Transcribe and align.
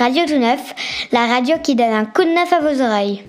Radio 0.00 0.24
Tout 0.26 0.38
Neuf, 0.38 0.74
la 1.12 1.26
radio 1.26 1.56
qui 1.62 1.74
donne 1.76 1.92
un 1.92 2.06
coup 2.06 2.24
de 2.24 2.30
neuf 2.30 2.50
à 2.54 2.60
vos 2.60 2.80
oreilles. 2.80 3.22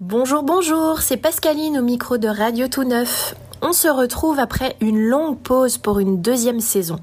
Bonjour, 0.00 0.42
bonjour, 0.42 1.00
c'est 1.00 1.16
Pascaline 1.16 1.78
au 1.78 1.82
micro 1.82 2.18
de 2.18 2.26
Radio 2.26 2.66
Tout 2.66 2.82
Neuf. 2.82 3.36
On 3.62 3.72
se 3.72 3.86
retrouve 3.86 4.40
après 4.40 4.74
une 4.80 4.98
longue 4.98 5.38
pause 5.38 5.78
pour 5.78 6.00
une 6.00 6.20
deuxième 6.20 6.58
saison. 6.58 6.98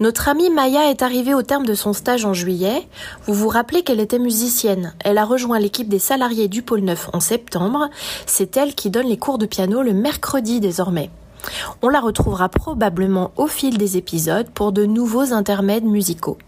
Notre 0.00 0.30
amie 0.30 0.48
Maya 0.48 0.88
est 0.88 1.02
arrivée 1.02 1.34
au 1.34 1.42
terme 1.42 1.66
de 1.66 1.74
son 1.74 1.92
stage 1.92 2.24
en 2.24 2.32
juillet. 2.32 2.88
Vous 3.26 3.34
vous 3.34 3.48
rappelez 3.48 3.82
qu'elle 3.82 4.00
était 4.00 4.18
musicienne. 4.18 4.94
Elle 5.04 5.18
a 5.18 5.26
rejoint 5.26 5.58
l'équipe 5.58 5.90
des 5.90 5.98
salariés 5.98 6.48
du 6.48 6.62
pôle 6.62 6.80
9 6.80 7.10
en 7.12 7.20
septembre. 7.20 7.90
C'est 8.24 8.56
elle 8.56 8.74
qui 8.74 8.88
donne 8.88 9.08
les 9.08 9.18
cours 9.18 9.36
de 9.36 9.44
piano 9.44 9.82
le 9.82 9.92
mercredi 9.92 10.60
désormais. 10.60 11.10
On 11.82 11.88
la 11.88 12.00
retrouvera 12.00 12.48
probablement 12.48 13.32
au 13.36 13.46
fil 13.46 13.78
des 13.78 13.96
épisodes 13.96 14.48
pour 14.50 14.72
de 14.72 14.84
nouveaux 14.84 15.32
intermèdes 15.32 15.84
musicaux. 15.84 16.38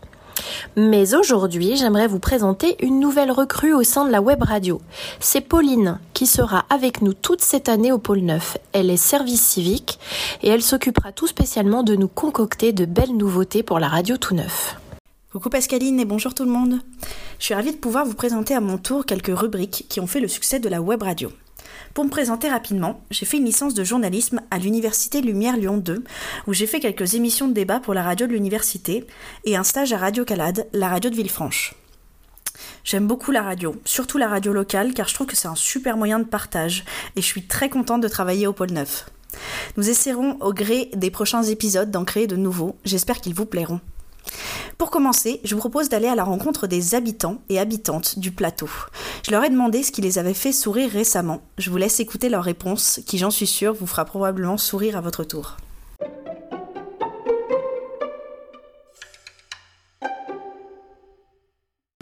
Mais 0.77 1.15
aujourd'hui, 1.15 1.77
j'aimerais 1.77 2.07
vous 2.07 2.19
présenter 2.19 2.77
une 2.85 3.01
nouvelle 3.01 3.31
recrue 3.31 3.73
au 3.73 3.83
sein 3.83 4.05
de 4.05 4.11
la 4.11 4.23
web 4.23 4.43
radio. 4.43 4.81
C'est 5.19 5.41
Pauline 5.41 5.99
qui 6.15 6.27
sera 6.27 6.65
avec 6.71 7.03
nous 7.03 7.15
toute 7.15 7.43
cette 7.43 7.69
année 7.69 7.93
au 7.93 7.99
pôle 7.99 8.21
9. 8.21 8.57
Elle 8.73 8.91
est 8.91 8.97
service 8.97 9.43
civique 9.43 9.99
et 10.43 10.49
elle 10.49 10.63
s'occupera 10.63 11.13
tout 11.13 11.27
spécialement 11.27 11.83
de 11.83 11.97
nous 11.97 12.09
concocter 12.09 12.73
de 12.73 12.85
belles 12.85 13.17
nouveautés 13.17 13.63
pour 13.63 13.79
la 13.79 13.89
radio 13.89 14.17
tout 14.17 14.35
neuf. 14.35 14.77
Coucou 15.33 15.49
Pascaline 15.49 16.01
et 16.01 16.05
bonjour 16.05 16.35
tout 16.35 16.45
le 16.45 16.51
monde. 16.51 16.81
Je 17.39 17.45
suis 17.45 17.55
ravie 17.55 17.73
de 17.73 17.77
pouvoir 17.77 18.05
vous 18.05 18.15
présenter 18.15 18.55
à 18.55 18.61
mon 18.61 18.79
tour 18.79 19.07
quelques 19.07 19.37
rubriques 19.37 19.87
qui 19.89 20.01
ont 20.01 20.07
fait 20.07 20.21
le 20.21 20.29
succès 20.29 20.59
de 20.59 20.69
la 20.69 20.83
web 20.83 21.03
radio. 21.03 21.31
Pour 21.95 22.05
me 22.05 22.11
présenter 22.11 22.49
rapidement, 22.49 23.01
j'ai 23.11 23.27
fait 23.27 23.39
une 23.39 23.45
licence 23.45 23.75
de 23.75 23.83
journalisme 23.83 24.41
à 24.53 24.59
l'Université 24.59 25.21
Lumière 25.21 25.57
Lyon 25.57 25.77
2, 25.77 26.05
où 26.47 26.53
j'ai 26.53 26.69
fait 26.69 26.79
quelques 26.79 27.15
émissions 27.15 27.49
de 27.49 27.53
débat 27.53 27.81
pour 27.81 27.95
la 27.95 28.05
radio 28.05 28.29
de 28.29 28.33
l'université, 28.33 29.07
et 29.45 29.57
un 29.57 29.65
stage 29.65 29.93
à 29.93 29.99
Radio 29.99 30.25
Calade, 30.25 30.69
la 30.73 30.89
radio 30.89 31.11
de 31.11 31.17
Villefranche. 31.17 31.75
J'aime 32.85 33.09
beaucoup 33.09 33.33
la 33.33 33.43
radio, 33.43 33.75
surtout 33.85 34.19
la 34.19 34.29
radio 34.29 34.53
locale, 34.53 34.95
car 34.95 35.09
je 35.09 35.15
trouve 35.15 35.27
que 35.27 35.35
c'est 35.35 35.49
un 35.49 35.57
super 35.57 35.97
moyen 35.97 36.21
de 36.21 36.25
partage, 36.25 36.85
et 37.17 37.23
je 37.23 37.27
suis 37.27 37.43
très 37.43 37.69
contente 37.69 38.03
de 38.03 38.09
travailler 38.09 38.47
au 38.47 38.53
pôle 38.53 38.71
9. 38.71 39.11
Nous 39.77 39.91
essaierons 39.91 40.37
au 40.41 40.53
gré 40.53 40.91
des 40.95 41.11
prochains 41.11 41.43
épisodes 41.43 41.91
d'en 41.91 42.05
créer 42.05 42.29
de 42.29 42.37
nouveaux, 42.37 42.77
j'espère 42.85 43.21
qu'ils 43.21 43.35
vous 43.35 43.47
plairont. 43.47 43.81
Pour 44.79 44.91
commencer, 44.91 45.41
je 45.45 45.55
vous 45.55 45.61
propose 45.61 45.89
d'aller 45.89 46.09
à 46.09 46.15
la 46.15 46.25
rencontre 46.25 46.67
des 46.67 46.95
habitants 46.95 47.43
et 47.49 47.59
habitantes 47.59 48.19
du 48.19 48.33
plateau. 48.33 48.71
Je 49.27 49.31
leur 49.31 49.45
ai 49.45 49.51
demandé 49.51 49.83
ce 49.83 49.93
qui 49.93 50.01
les 50.01 50.19
avait 50.19 50.35
fait 50.35 50.53
sourire 50.53 50.91
récemment. 50.91 51.43
Je 51.59 51.71
vous 51.71 51.77
laisse 51.77 52.01
écouter 52.01 52.29
leurs 52.29 52.45
réponses, 52.45 53.01
qui 53.07 53.19
j'en 53.19 53.31
suis 53.31 53.47
sûre 53.47 53.75
vous 53.75 53.87
fera 53.87 54.05
probablement 54.05 54.57
sourire 54.57 54.97
à 54.97 55.01
votre 55.01 55.25
tour. 55.25 55.57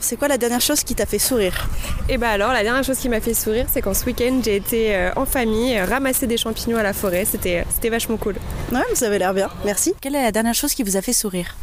C'est 0.01 0.17
quoi 0.17 0.29
la 0.29 0.39
dernière 0.39 0.63
chose 0.63 0.85
qui 0.85 0.95
t'a 0.95 1.05
fait 1.05 1.19
sourire? 1.19 1.69
Et 2.09 2.17
bah 2.17 2.31
alors, 2.31 2.53
la 2.53 2.63
dernière 2.63 2.83
chose 2.83 2.97
qui 2.97 3.11
m'a 3.11 3.20
fait 3.20 3.35
sourire, 3.35 3.67
c'est 3.70 3.83
quand 3.83 3.92
ce 3.92 4.07
week-end 4.07 4.41
j'ai 4.42 4.57
été 4.57 4.95
euh, 4.95 5.11
en 5.17 5.27
famille 5.27 5.77
euh, 5.77 5.85
ramasser 5.85 6.27
des 6.27 6.39
champignons 6.39 6.79
à 6.79 6.83
la 6.83 6.95
forêt. 6.95 7.27
C'était, 7.27 7.67
c'était 7.75 7.91
vachement 7.91 8.17
cool. 8.17 8.37
Ouais, 8.73 8.81
vous 8.95 9.05
avez 9.05 9.19
l'air 9.19 9.35
bien. 9.35 9.51
Merci. 9.67 9.92
Quelle 10.01 10.15
est 10.15 10.23
la 10.23 10.33
dernière 10.33 10.55
chose 10.55 10.73
qui 10.73 10.83
vous 10.83 10.97
a 10.97 11.03
fait 11.03 11.13
sourire? 11.13 11.55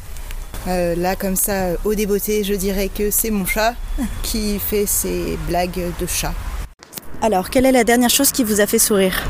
Euh, 0.68 0.96
là, 0.96 1.16
comme 1.16 1.36
ça, 1.36 1.70
au 1.84 1.94
débeauté, 1.96 2.44
je 2.44 2.54
dirais 2.54 2.90
que 2.90 3.12
c'est 3.12 3.30
mon 3.32 3.46
chat 3.46 3.76
qui 4.24 4.60
fait 4.60 4.86
ses 4.86 5.38
blagues 5.48 5.92
de 6.00 6.06
chat. 6.06 6.34
Alors, 7.22 7.50
quelle 7.50 7.66
est 7.66 7.72
la 7.72 7.84
dernière 7.84 8.10
chose 8.10 8.32
qui 8.32 8.44
vous 8.44 8.62
a 8.62 8.68
fait 8.68 8.80
sourire 8.80 9.24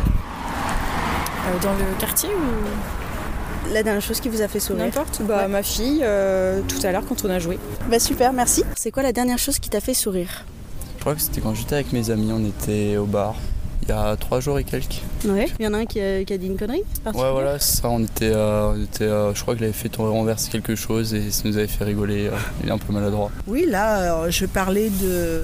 euh, 1.48 1.60
Dans 1.64 1.74
le 1.74 2.00
quartier 2.00 2.30
ou 2.30 3.74
La 3.74 3.84
dernière 3.84 4.02
chose 4.02 4.20
qui 4.20 4.30
vous 4.30 4.42
a 4.42 4.48
fait 4.48 4.60
sourire 4.60 4.86
N'importe. 4.86 5.22
Bah, 5.24 5.44
Ouais. 5.44 5.48
ma 5.48 5.64
fille, 5.64 6.00
euh, 6.04 6.62
tout 6.68 6.86
à 6.86 6.92
l'heure 6.92 7.04
quand 7.08 7.24
on 7.26 7.30
a 7.30 7.40
joué. 7.40 7.60
Bah 7.90 8.00
super, 8.00 8.34
merci. 8.34 8.64
C'est 8.76 8.92
quoi 8.92 9.04
la 9.04 9.12
dernière 9.12 9.38
chose 9.40 9.60
qui 9.60 9.70
t'a 9.70 9.82
fait 9.82 9.94
sourire 9.94 10.46
Je 10.98 11.02
crois 11.02 11.16
que 11.16 11.22
c'était 11.22 11.42
quand 11.42 11.54
j'étais 11.56 11.76
avec 11.76 11.92
mes 11.94 12.10
amis, 12.10 12.32
on 12.34 12.46
était 12.46 12.98
au 12.98 13.06
bar. 13.06 13.36
Il 13.84 13.90
y 13.90 13.92
a 13.92 14.16
trois 14.18 14.40
jours 14.40 14.58
et 14.58 14.64
quelques. 14.64 15.02
Ouais. 15.26 15.48
Il 15.60 15.66
y 15.66 15.68
en 15.68 15.74
a 15.74 15.78
un 15.80 15.86
qui 15.86 16.00
a, 16.02 16.24
qui 16.24 16.34
a 16.34 16.38
dit 16.38 16.48
une 16.48 16.58
connerie 16.58 16.84
Ouais, 17.06 17.12
voilà, 17.32 17.60
c'est 17.60 17.82
ça. 17.82 17.90
On 17.90 18.02
était, 18.04 18.32
euh, 18.34 18.74
on 18.76 18.84
était 18.84 19.04
euh, 19.04 19.34
je 19.36 19.42
crois 19.42 19.56
qu'il 19.56 19.64
avait 19.64 19.74
fait 19.74 19.90
tomber 19.90 20.10
renverser 20.10 20.50
quelque 20.50 20.76
chose 20.76 21.14
et 21.14 21.30
ça 21.32 21.44
nous 21.46 21.58
avait 21.58 21.68
fait 21.68 21.84
rigoler. 21.84 22.28
euh, 22.28 22.32
il 22.64 22.70
est 22.70 22.72
un 22.72 22.78
peu 22.80 22.92
maladroit. 22.94 23.30
Oui, 23.48 23.66
là, 23.68 24.24
euh, 24.24 24.32
je 24.32 24.46
parlais 24.48 24.90
de, 24.90 25.44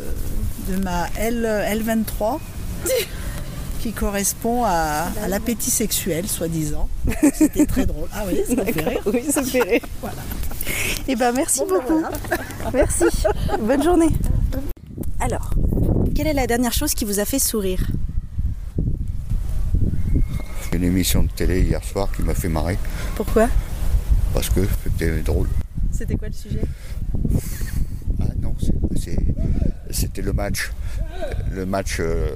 de 0.70 0.78
ma 0.84 1.08
L, 1.20 1.46
L23 1.72 2.40
qui 3.82 3.92
correspond 3.94 4.64
à, 4.64 5.08
à 5.24 5.28
l'appétit 5.28 5.72
sexuel, 5.72 6.28
soi-disant. 6.28 6.88
C'était 7.34 7.66
très 7.66 7.86
drôle. 7.86 8.08
Ah 8.14 8.24
oui, 8.28 8.40
ça 8.48 8.56
me 8.64 8.72
fait 8.72 8.90
rire. 8.90 9.02
Oui, 9.06 9.24
ça 9.32 9.42
me 9.42 9.48
fait 9.48 9.62
rire. 9.64 9.82
Voilà. 10.02 10.18
Et 11.08 11.16
ben 11.16 11.32
merci 11.32 11.60
Bon, 11.60 11.66
ben 11.70 11.76
beaucoup. 11.82 12.00
voilà. 12.00 12.12
Merci. 12.74 13.06
Bonne 13.60 13.84
journée. 13.84 14.10
Alors, 15.20 15.52
quelle 16.16 16.28
est 16.28 16.34
la 16.34 16.46
dernière 16.48 16.74
chose 16.74 16.94
qui 16.94 17.06
vous 17.06 17.20
a 17.20 17.26
fait 17.26 17.40
sourire? 17.40 17.82
Une 20.82 20.88
émission 20.88 21.22
de 21.22 21.30
télé 21.30 21.62
hier 21.62 21.84
soir 21.84 22.10
qui 22.12 22.24
m'a 22.24 22.34
fait 22.34 22.50
marrer 22.50 22.76
Pourquoi? 23.16 23.48
Parce 24.34 24.50
que 24.50 24.62
c'était 24.84 25.20
drôle. 25.22 25.48
C'était 25.92 26.16
quoi 26.16 26.28
le 26.28 26.34
sujet? 26.34 26.64
Ah 28.20 28.24
non, 28.42 28.56
c'était 29.92 30.24
le 30.24 30.34
match. 30.34 30.72
Le 31.52 31.68
match 31.68 31.98
euh, 32.00 32.32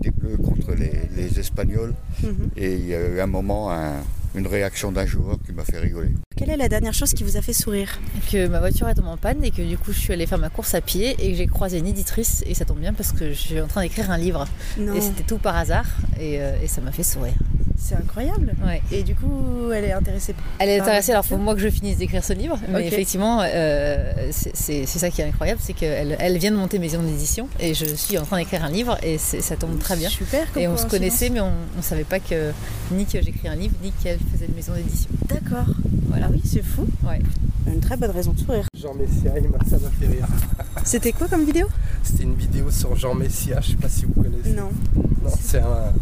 des 0.00 0.12
Bleus 0.12 0.36
contre 0.36 0.74
les, 0.76 0.92
les 1.16 1.40
Espagnols. 1.40 1.94
Mhm. 2.22 2.50
Et 2.56 2.74
il 2.74 2.86
y 2.86 2.94
a 2.94 3.04
eu 3.04 3.18
un 3.18 3.26
moment, 3.26 3.72
un- 3.72 4.04
une 4.34 4.46
réaction 4.46 4.90
d'un 4.92 5.06
joueur 5.06 5.36
qui 5.44 5.52
m'a 5.52 5.64
fait 5.64 5.78
rigoler. 5.78 6.10
Quelle 6.36 6.50
est 6.50 6.56
la 6.56 6.68
dernière 6.68 6.92
chose 6.94 7.12
qui 7.14 7.22
vous 7.24 7.36
a 7.36 7.42
fait 7.42 7.52
sourire 7.52 8.00
que 8.30 8.46
ma 8.48 8.58
voiture 8.58 8.88
est 8.88 8.94
tombée 8.94 9.08
en 9.08 9.16
panne 9.16 9.44
et 9.44 9.50
que 9.50 9.62
du 9.62 9.78
coup 9.78 9.92
je 9.92 9.98
suis 9.98 10.12
allée 10.12 10.26
faire 10.26 10.38
ma 10.38 10.48
course 10.50 10.74
à 10.74 10.80
pied 10.80 11.14
et 11.18 11.30
que 11.30 11.36
j'ai 11.36 11.46
croisé 11.46 11.78
une 11.78 11.86
éditrice 11.86 12.42
et 12.46 12.54
ça 12.54 12.64
tombe 12.64 12.78
bien 12.80 12.92
parce 12.92 13.12
que 13.12 13.28
je 13.30 13.34
suis 13.34 13.60
en 13.60 13.68
train 13.68 13.82
d'écrire 13.82 14.10
un 14.10 14.18
livre 14.18 14.46
Non. 14.78 14.94
et 14.94 15.00
c'était 15.00 15.22
tout 15.22 15.38
par 15.38 15.56
hasard 15.56 15.86
et, 16.18 16.40
euh, 16.40 16.56
et 16.62 16.66
ça 16.66 16.80
m'a 16.80 16.90
fait 16.92 17.04
sourire. 17.04 17.34
C'est 17.76 17.96
incroyable. 17.96 18.54
Ouais. 18.64 18.80
Et 18.92 19.02
du 19.02 19.14
coup, 19.14 19.70
elle 19.72 19.84
est 19.84 19.92
intéressée. 19.92 20.34
Elle 20.58 20.68
est 20.70 20.80
intéressée, 20.80 21.12
alors 21.12 21.24
faut 21.26 21.36
moi 21.36 21.54
que 21.54 21.60
je 21.60 21.68
finisse 21.68 21.98
d'écrire 21.98 22.24
ce 22.24 22.32
livre, 22.32 22.58
mais 22.70 22.86
effectivement 22.86 23.40
euh, 23.42 24.12
c'est 24.30 24.86
ça 24.86 25.10
qui 25.10 25.20
est 25.20 25.24
incroyable, 25.28 25.60
c'est 25.62 25.72
qu'elle 25.74 26.16
elle 26.18 26.38
vient 26.38 26.50
de 26.50 26.56
monter 26.56 26.78
maison 26.78 27.02
d'édition 27.02 27.48
et 27.60 27.74
je 27.74 27.84
suis 27.84 28.16
en 28.18 28.22
train 28.24 28.38
d'écrire 28.38 28.64
un 28.64 28.70
livre 28.70 28.96
et 29.02 29.18
ça 29.18 29.56
tombe 29.56 29.78
très 29.78 29.96
bien. 29.96 30.08
Super. 30.08 30.50
comme 30.52 30.62
Et 30.62 30.68
on 30.68 30.76
se 30.76 30.86
connaissait 30.86 31.30
mais 31.30 31.40
on 31.40 31.52
ne 31.76 31.82
savait 31.82 32.04
pas 32.04 32.20
que 32.20 32.52
ni 32.92 33.04
que 33.04 33.20
j'écris 33.20 33.48
un 33.48 33.54
livre 33.56 33.74
ni 33.82 33.92
qu'elle 34.02 34.18
faisait 34.32 34.46
une 34.46 34.54
maison 34.54 34.72
d'édition. 34.74 35.10
D'accord. 35.28 35.74
Voilà. 36.08 36.26
Ah 36.28 36.32
oui, 36.32 36.40
c'est 36.44 36.62
fou. 36.64 36.86
Ouais. 37.06 37.18
Une 37.66 37.80
très 37.80 37.96
bonne 37.96 38.10
raison 38.12 38.32
de 38.32 38.38
sourire. 38.38 38.64
Jean 38.80 38.94
Messia, 38.94 39.32
il 39.36 39.48
m'a- 39.48 39.58
ça 39.68 39.78
m'a 39.78 39.90
fait 39.98 40.06
rire. 40.06 40.26
C'était 40.84 41.12
quoi 41.12 41.28
comme 41.28 41.44
vidéo? 41.44 41.66
C'était 42.02 42.22
une 42.24 42.34
vidéo 42.34 42.70
sur 42.70 42.94
Jean 42.96 43.14
Messia, 43.14 43.60
je 43.60 43.70
sais 43.70 43.76
pas 43.76 43.88
si 43.88 44.04
vous 44.04 44.22
connaissez. 44.22 44.50
Non. 44.50 44.70
Non, 44.94 45.30
c'est 45.40 45.58
un, 45.58 45.92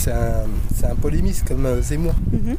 c'est 0.00 0.12
un, 0.12 0.46
c'est 0.74 0.86
un 0.86 0.94
polémiste 0.96 1.46
comme 1.46 1.66
euh, 1.66 1.82
Zemmour. 1.82 2.14
Mhm. 2.32 2.56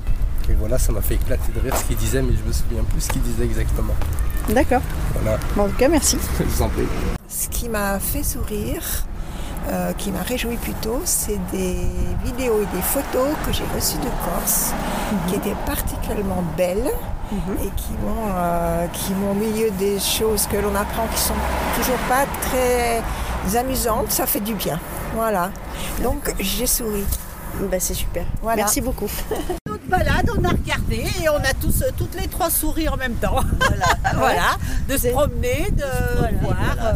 Et 0.50 0.54
voilà, 0.54 0.78
ça 0.78 0.92
m'a 0.92 1.02
fait 1.02 1.16
éclater 1.16 1.52
de 1.54 1.60
rire 1.60 1.76
ce 1.76 1.86
qu'il 1.86 1.98
disait, 1.98 2.22
mais 2.22 2.34
je 2.34 2.48
me 2.48 2.52
souviens 2.54 2.84
plus 2.84 3.02
ce 3.02 3.10
qu'il 3.10 3.22
disait 3.22 3.46
exactement. 3.46 3.94
D'accord. 4.50 4.82
Voilà, 5.14 5.40
Bon, 5.56 5.64
en 5.64 5.68
tout 5.70 5.76
cas, 5.76 5.88
merci. 5.88 6.18
je 6.40 6.44
vous 6.44 6.62
en 6.62 6.70
prie. 6.70 6.84
Ce 7.28 7.48
qui 7.50 7.68
m'a 7.70 8.00
fait 8.00 8.24
sourire, 8.24 8.84
euh, 9.70 9.92
qui 9.94 10.12
m'a 10.12 10.22
réjoui 10.22 10.58
plutôt, 10.58 11.02
c'est 11.06 11.40
des 11.52 11.78
vidéos 12.24 12.62
et 12.62 12.76
des 12.76 12.82
photos 12.84 13.30
que 13.46 13.54
j'ai 13.54 13.64
reçues 13.74 13.98
de 13.98 14.10
Corse, 14.26 14.74
qui 15.28 15.36
étaient 15.36 15.56
particulièrement 15.66 16.44
belles 16.58 16.92
et 17.32 17.70
qui 17.78 17.94
m'ont, 18.04 18.30
euh, 18.36 18.88
qui 18.88 19.14
m'ont 19.14 19.32
au 19.32 19.36
milieu 19.36 19.72
des 19.80 20.00
choses 20.00 20.48
que 20.48 20.58
l'on 20.58 20.76
apprend 20.76 21.08
qui 21.08 21.20
sont 21.22 21.34
toujours 21.78 22.00
pas 22.10 22.26
très 22.42 23.02
amusantes, 23.58 24.12
ça 24.12 24.26
fait 24.26 24.42
du 24.42 24.54
bien. 24.54 24.80
Voilà. 25.16 25.50
Donc 26.04 26.34
j'ai 26.40 26.68
souri. 26.68 27.06
Bah, 27.70 27.80
c'est 27.80 27.94
super. 27.94 28.26
Voilà. 28.42 28.64
Merci 28.64 28.82
beaucoup. 28.82 29.10
balade, 29.88 30.30
on 30.38 30.44
a 30.46 30.50
regardé 30.50 31.04
et 31.22 31.28
on 31.30 31.36
a 31.36 31.54
tous, 31.60 31.84
toutes 31.98 32.16
les 32.20 32.28
trois 32.30 32.50
souri 32.50 32.88
en 32.88 32.96
même 32.96 33.16
temps. 33.16 33.42
Voilà, 34.16 34.56
de 34.88 34.96
se 34.98 35.10
promener, 35.10 35.68
de 35.72 35.84
voir. 36.42 36.76
euh, 36.82 36.94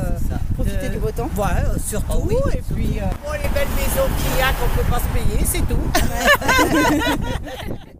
Profiter 0.53 0.87
de- 0.87 0.93
du 0.93 0.99
beau 0.99 1.11
temps. 1.11 1.29
Ouais, 1.35 1.43
euh, 1.65 1.77
surtout. 1.85 2.29
et 2.53 2.61
puis, 2.73 2.99
euh, 2.99 3.05
bon, 3.23 3.33
les 3.33 3.49
belles 3.49 3.67
maisons 3.75 4.07
qu'il 4.17 4.39
y 4.39 4.41
a 4.41 4.53
qu'on 4.53 4.69
peut 4.77 4.89
pas 4.89 4.99
se 4.99 5.09
payer, 5.13 5.43
c'est 5.45 5.67
tout. 5.67 5.83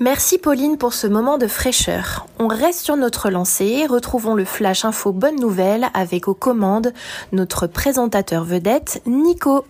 Merci 0.00 0.38
Pauline 0.38 0.78
pour 0.78 0.94
ce 0.94 1.08
moment 1.08 1.38
de 1.38 1.48
fraîcheur. 1.48 2.28
On 2.38 2.46
reste 2.46 2.82
sur 2.84 2.96
notre 2.96 3.30
lancée, 3.30 3.84
retrouvons 3.84 4.36
le 4.36 4.44
flash 4.44 4.84
info 4.84 5.10
bonne 5.10 5.40
nouvelle 5.40 5.88
avec 5.92 6.28
aux 6.28 6.34
commandes 6.34 6.92
notre 7.32 7.66
présentateur 7.66 8.44
vedette 8.44 9.02
Nico. 9.06 9.64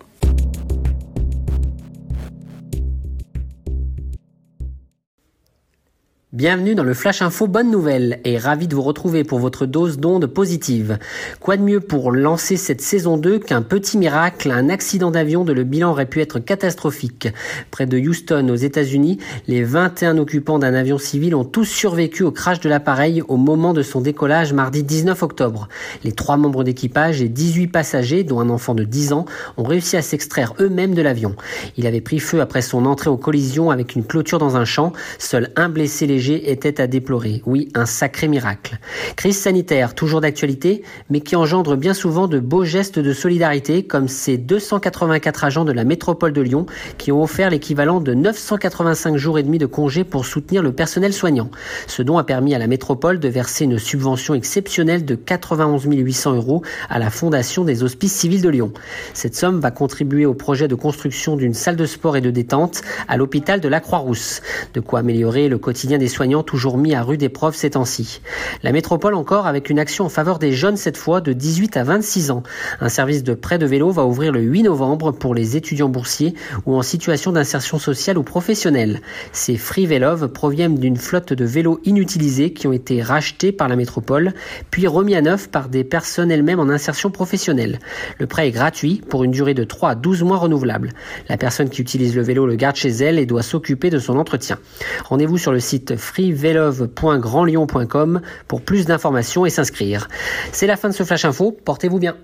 Bienvenue 6.39 6.77
dans 6.77 6.85
le 6.85 6.95
Flash 6.95 7.21
Info 7.21 7.49
Bonne 7.49 7.69
Nouvelle 7.69 8.21
et 8.25 8.39
ravi 8.39 8.69
de 8.69 8.77
vous 8.77 8.83
retrouver 8.83 9.25
pour 9.25 9.41
votre 9.41 9.67
dose 9.67 9.99
d'ondes 9.99 10.29
positives. 10.29 11.01
Quoi 11.41 11.57
de 11.57 11.63
mieux 11.63 11.81
pour 11.81 12.13
lancer 12.13 12.57
cette 12.57 12.81
saison 12.81 13.17
2 13.17 13.41
qu'un 13.41 13.61
petit 13.61 13.99
miracle, 13.99 14.53
un 14.53 14.69
accident 14.69 15.11
d'avion 15.11 15.45
dont 15.45 15.53
le 15.53 15.65
bilan 15.65 15.91
aurait 15.91 16.07
pu 16.07 16.21
être 16.21 16.39
catastrophique? 16.39 17.27
Près 17.73 17.87
de 17.87 17.99
Houston 17.99 18.51
aux 18.51 18.55
États-Unis, 18.55 19.19
les 19.49 19.65
21 19.65 20.17
occupants 20.19 20.61
d'un 20.61 20.75
avion 20.75 20.97
civil 20.97 21.35
ont 21.35 21.43
tous 21.43 21.65
survécu 21.65 22.23
au 22.23 22.31
crash 22.31 22.61
de 22.61 22.69
l'appareil 22.69 23.21
au 23.27 23.37
moment 23.37 23.73
de 23.73 23.83
son 23.83 24.01
décollage 24.01 24.53
mardi 24.53 24.85
19 24.85 25.21
octobre. 25.25 25.67
Les 26.05 26.13
trois 26.13 26.37
membres 26.37 26.63
d'équipage 26.63 27.21
et 27.21 27.29
18 27.29 27.67
passagers, 27.67 28.23
dont 28.23 28.39
un 28.39 28.49
enfant 28.49 28.77
de 28.77 28.85
10 28.85 29.13
ans, 29.13 29.25
ont 29.57 29.65
réussi 29.65 29.97
à 29.97 30.03
s'extraire 30.03 30.55
eux-mêmes 30.61 30.95
de 30.95 31.03
l'avion. 31.03 31.35
Il 31.77 31.89
avait 31.89 32.01
pris 32.01 32.21
feu 32.21 32.41
après 32.41 32.63
son 32.63 32.87
entrée 32.87 33.11
en 33.11 33.17
collision 33.17 33.73
avec 33.73 33.97
une 33.97 34.05
clôture 34.05 34.39
dans 34.39 34.57
un 34.57 34.65
champ. 34.65 34.93
Seul 35.19 35.51
un 35.57 35.69
blessé 35.69 36.07
léger 36.07 36.28
était 36.35 36.81
à 36.81 36.87
déplorer. 36.87 37.43
Oui, 37.47 37.69
un 37.75 37.87
sacré 37.87 38.29
miracle. 38.29 38.79
Crise 39.17 39.39
sanitaire, 39.39 39.95
toujours 39.95 40.21
d'actualité, 40.21 40.83
mais 41.11 41.21
qui 41.21 41.37
engendre 41.37 41.77
bien 41.77 41.95
souvent 41.95 42.29
de 42.29 42.39
beaux 42.39 42.65
gestes 42.65 42.99
de 42.99 43.13
solidarité, 43.13 43.83
comme 43.85 44.09
ces 44.09 44.39
284 44.39 45.45
agents 45.45 45.65
de 45.65 45.73
la 45.73 45.85
métropole 45.85 46.33
de 46.33 46.41
Lyon 46.41 46.67
qui 46.97 47.13
ont 47.13 47.23
offert 47.23 47.51
l'équivalent 47.51 48.01
de 48.01 48.15
985 48.15 49.17
jours 49.17 49.39
et 49.39 49.43
demi 49.43 49.59
de 49.59 49.67
congé 49.67 50.05
pour 50.05 50.27
soutenir 50.27 50.63
le 50.63 50.73
personnel 50.73 51.13
soignant. 51.13 51.51
Ce 51.87 52.03
don 52.03 52.19
a 52.19 52.25
permis 52.25 52.55
à 52.55 52.59
la 52.59 52.67
métropole 52.67 53.19
de 53.19 53.29
verser 53.29 53.65
une 53.65 53.79
subvention 53.79 54.35
exceptionnelle 54.35 55.05
de 55.05 55.15
91 55.15 55.85
800 55.87 56.35
euros 56.35 56.63
à 56.89 56.99
la 56.99 57.11
Fondation 57.11 57.65
des 57.65 57.83
Hospices 57.83 58.13
Civils 58.13 58.43
de 58.43 58.49
Lyon. 58.49 58.73
Cette 59.15 59.35
somme 59.35 59.61
va 59.61 59.71
contribuer 59.71 60.27
au 60.27 60.35
projet 60.35 60.69
de 60.69 60.75
construction 60.75 61.37
d'une 61.37 61.55
salle 61.55 61.77
de 61.77 61.87
sport 61.87 62.17
et 62.17 62.21
de 62.21 62.31
détente 62.31 62.83
à 63.09 63.17
l'hôpital 63.17 63.61
de 63.61 63.69
la 63.69 63.81
Croix-Rousse. 63.81 64.43
De 64.75 64.81
quoi 64.81 65.01
améliorer 65.01 65.49
le 65.49 65.59
quotidien 65.59 65.99
des 65.99 66.09
soignants 66.19 66.43
toujours 66.43 66.79
mis 66.79 66.97
à 66.97 67.05
rude 67.05 67.23
épreuve 67.23 67.55
ces 67.55 67.71
temps-ci. 67.71 68.21
La 68.65 68.73
métropole 68.73 69.15
encore 69.15 69.47
avec 69.47 69.71
une 69.71 69.79
action 69.79 70.05
en 70.05 70.09
faveur 70.09 70.41
des 70.41 70.51
jeunes 70.51 70.77
cette 70.77 70.97
fois 70.97 71.21
de 71.21 71.33
18 71.33 71.77
à 71.77 71.85
26 71.85 72.33
ans. 72.33 72.43
Un 72.81 72.89
service 72.89 73.23
de 73.23 73.35
prêt 73.35 73.57
de 73.57 73.67
vélo 73.67 73.93
va 73.93 74.05
ouvrir 74.05 74.33
le 74.33 74.41
8 74.41 74.65
novembre 74.65 75.13
pour 75.13 75.33
les 75.33 75.57
étudiants 75.57 75.89
boursiers 75.89 76.35
ou 76.67 76.75
en 76.75 76.83
situation 76.83 77.31
d'insertion 77.31 77.79
sociale 77.79 78.19
ou 78.19 78.25
professionnelle. 78.25 79.01
Ces 79.31 79.57
Free 79.57 79.87
Vélov 79.87 80.27
proviennent 80.33 80.75
d'une 80.75 80.97
flotte 80.97 81.33
de 81.33 81.45
vélos 81.45 81.79
inutilisés 81.85 82.53
qui 82.53 82.67
ont 82.67 82.73
été 82.73 83.01
rachetés 83.01 83.53
par 83.53 83.69
la 83.69 83.77
métropole 83.77 84.35
puis 84.73 84.89
remis 84.89 85.15
à 85.15 85.23
neuf 85.23 85.49
par 85.49 85.69
des 85.69 85.85
personnes 85.85 86.33
elles-mêmes 86.33 86.59
en 86.59 86.69
insertion 86.69 87.13
professionnelle. 87.13 87.79
Le 88.19 88.27
prêt 88.27 88.49
est 88.49 88.51
gratuit 88.51 89.03
pour 89.09 89.23
une 89.23 89.31
durée 89.31 89.55
de 89.55 89.63
3 89.63 89.91
à 89.91 89.95
12 89.95 90.25
mois 90.25 90.39
renouvelable. 90.39 90.95
La 91.29 91.37
personne 91.37 91.71
qui 91.71 91.81
utilise 91.81 92.17
le 92.17 92.23
vélo 92.23 92.45
le 92.45 92.57
garde 92.57 92.75
chez 92.75 92.89
elle 92.89 93.21
et 93.21 93.27
doit 93.27 93.43
s'occuper 93.43 93.89
de 93.89 94.01
son 94.01 94.19
entretien. 94.19 94.59
Rendez-vous 95.05 95.39
sur 95.39 95.53
le 95.53 95.61
site 95.61 95.95
freevelove.grandlyon.com 96.09 98.21
pour 98.49 98.63
plus 98.63 98.87
d'informations 98.87 99.47
et 99.47 99.51
s'inscrire. 99.51 100.09
C'est 100.53 100.67
la 100.67 100.77
fin 100.77 100.89
de 100.89 100.95
ce 100.95 101.05
Flash 101.05 101.25
Info, 101.25 101.57
portez-vous 101.65 101.99
bien. 101.99 102.17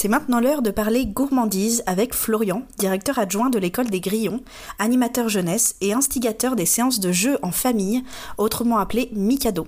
C'est 0.00 0.06
maintenant 0.06 0.38
l'heure 0.38 0.62
de 0.62 0.70
parler 0.70 1.06
gourmandise 1.06 1.82
avec 1.86 2.14
Florian, 2.14 2.62
directeur 2.78 3.18
adjoint 3.18 3.50
de 3.50 3.58
l'école 3.58 3.90
des 3.90 3.98
Grillons, 3.98 4.44
animateur 4.78 5.28
jeunesse 5.28 5.74
et 5.80 5.92
instigateur 5.92 6.54
des 6.54 6.66
séances 6.66 7.00
de 7.00 7.10
jeux 7.10 7.36
en 7.42 7.50
famille, 7.50 8.04
autrement 8.36 8.78
appelé 8.78 9.10
Mikado. 9.12 9.66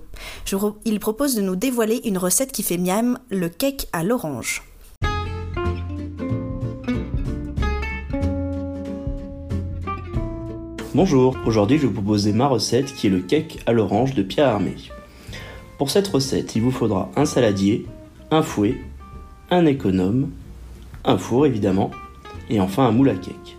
il 0.85 1.00
propose 1.00 1.35
de 1.35 1.43
nous 1.43 1.56
dévoiler 1.56 2.00
une 2.05 2.17
recette 2.17 2.53
qui 2.53 2.62
fait 2.62 2.79
miam, 2.79 3.19
le 3.29 3.49
cake 3.49 3.88
à 3.93 4.05
l'orange. 4.05 4.69
Bonjour, 10.93 11.37
aujourd'hui 11.47 11.77
je 11.77 11.83
vais 11.83 11.87
vous 11.87 11.95
proposer 11.95 12.33
ma 12.33 12.49
recette 12.49 12.93
qui 12.93 13.07
est 13.07 13.11
le 13.11 13.21
cake 13.21 13.61
à 13.65 13.73
l'orange 13.73 14.13
de 14.15 14.25
Pierre 14.25 14.49
Armé. 14.49 14.75
Pour 15.79 15.89
cette 15.89 16.09
recette, 16.09 16.57
il 16.57 16.63
vous 16.63 16.73
faudra 16.73 17.13
un 17.15 17.27
saladier, 17.27 17.87
un 18.33 18.43
fouet, 18.43 18.75
un 19.53 19.67
économe, 19.67 20.31
un 21.05 21.17
four 21.17 21.47
évidemment, 21.47 21.93
et 22.49 22.61
enfin 22.61 22.89
un 22.89 22.91
moule 22.91 23.11
à 23.11 23.15
cake. 23.15 23.57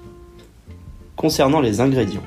Concernant 1.16 1.62
les 1.62 1.80
ingrédients, 1.80 2.26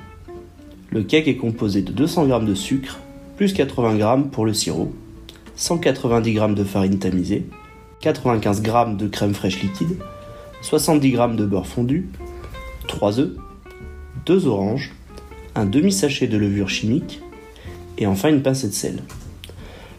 le 0.88 1.02
cake 1.02 1.28
est 1.28 1.36
composé 1.36 1.82
de 1.82 1.92
200 1.92 2.26
g 2.26 2.46
de 2.46 2.54
sucre, 2.54 2.98
plus 3.36 3.52
80 3.52 3.98
g 3.98 4.22
pour 4.32 4.46
le 4.46 4.54
sirop, 4.54 4.90
190 5.56 6.32
g 6.32 6.48
de 6.54 6.64
farine 6.64 6.98
tamisée, 6.98 7.46
95 8.00 8.62
g 8.64 8.72
de 8.96 9.06
crème 9.06 9.34
fraîche 9.34 9.60
liquide, 9.60 9.98
70 10.62 11.10
g 11.10 11.18
de 11.34 11.44
beurre 11.44 11.66
fondu, 11.66 12.08
3 12.88 13.20
œufs, 13.20 13.36
2 14.26 14.46
oranges, 14.46 14.92
un 15.54 15.66
demi-sachet 15.66 16.26
de 16.26 16.36
levure 16.36 16.68
chimique 16.68 17.20
et 17.98 18.06
enfin 18.06 18.30
une 18.30 18.42
pincée 18.42 18.68
de 18.68 18.72
sel. 18.72 19.02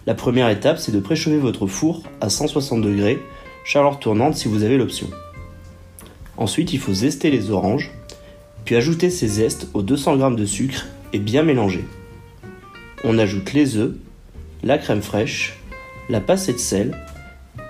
La 0.08 0.16
première 0.16 0.50
étape, 0.50 0.78
c'est 0.80 0.92
de 0.92 1.00
préchauffer 1.00 1.38
votre 1.38 1.68
four 1.68 2.04
à 2.22 2.30
160 2.30 2.82
degrés, 2.82 3.20
chaleur 3.64 4.00
tournante 4.00 4.36
si 4.36 4.48
vous 4.48 4.64
avez 4.64 4.78
l'option. 4.78 5.08
Ensuite, 6.38 6.74
il 6.74 6.80
faut 6.80 6.94
zester 6.94 7.32
les 7.32 7.52
oranges, 7.52 7.92
puis 8.66 8.76
ajouter 8.76 9.10
ces 9.10 9.28
zestes 9.28 9.68
aux 9.74 9.82
200 9.82 10.20
g 10.20 10.36
de 10.36 10.46
sucre 10.46 10.86
et 11.14 11.20
bien 11.20 11.44
mélanger. 11.44 11.86
On 13.04 13.18
ajoute 13.20 13.54
les 13.54 13.78
œufs, 13.78 13.94
la 14.64 14.78
crème 14.78 15.02
fraîche, 15.02 15.60
la 16.10 16.20
pincée 16.20 16.54
de 16.54 16.58
sel, 16.58 16.98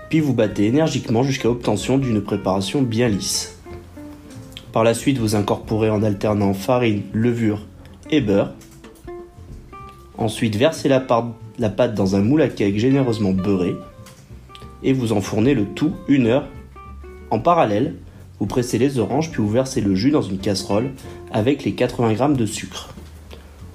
puis 0.09 0.19
vous 0.19 0.33
battez 0.33 0.65
énergiquement 0.65 1.23
jusqu'à 1.23 1.49
obtention 1.49 1.97
d'une 1.97 2.21
préparation 2.21 2.81
bien 2.81 3.09
lisse. 3.09 3.54
Par 4.75 4.83
la 4.83 4.93
suite, 4.93 5.19
vous 5.19 5.37
incorporez 5.37 5.89
en 5.89 6.03
alternant 6.03 6.53
farine, 6.53 7.03
levure 7.13 7.65
et 8.11 8.19
beurre. 8.19 8.51
Ensuite, 10.17 10.57
versez 10.57 10.89
la, 10.89 10.99
pâte 10.99 11.93
dans 11.95 12.17
un 12.17 12.21
moule 12.21 12.41
à 12.41 12.49
cake 12.49 12.77
généreusement 12.77 13.31
beurré 13.31 13.73
et 14.83 14.91
vous 14.91 15.13
enfournez 15.13 15.53
le 15.53 15.63
tout 15.63 15.93
une 16.09 16.27
heure. 16.27 16.49
En 17.31 17.39
parallèle, 17.39 17.95
vous 18.41 18.47
pressez 18.47 18.77
les 18.77 18.99
oranges 18.99 19.31
puis 19.31 19.41
vous 19.41 19.49
versez 19.49 19.79
le 19.79 19.95
jus 19.95 20.11
dans 20.11 20.21
une 20.21 20.39
casserole 20.39 20.91
avec 21.31 21.63
les 21.63 21.71
80 21.71 22.13
g 22.13 22.37
de 22.37 22.45
sucre. 22.45 22.89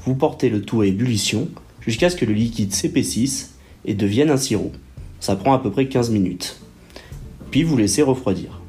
Vous 0.05 0.15
portez 0.15 0.51
le 0.51 0.61
tout 0.61 0.83
à 0.83 0.87
ébullition 0.87 1.49
jusqu'à 1.81 2.11
ce 2.11 2.17
que 2.17 2.27
le 2.27 2.35
liquide 2.35 2.75
s'épaississe 2.75 3.55
et 3.87 3.95
devienne 3.95 4.29
un 4.29 4.37
sirop. 4.37 4.73
Ça 5.19 5.35
prend 5.35 5.55
à 5.55 5.61
peu 5.61 5.71
près 5.71 5.87
15 5.87 6.11
minutes. 6.11 6.61
Puis 7.51 7.63
vous 7.63 7.79
laissez 7.79 8.03
refroidir. 8.03 8.60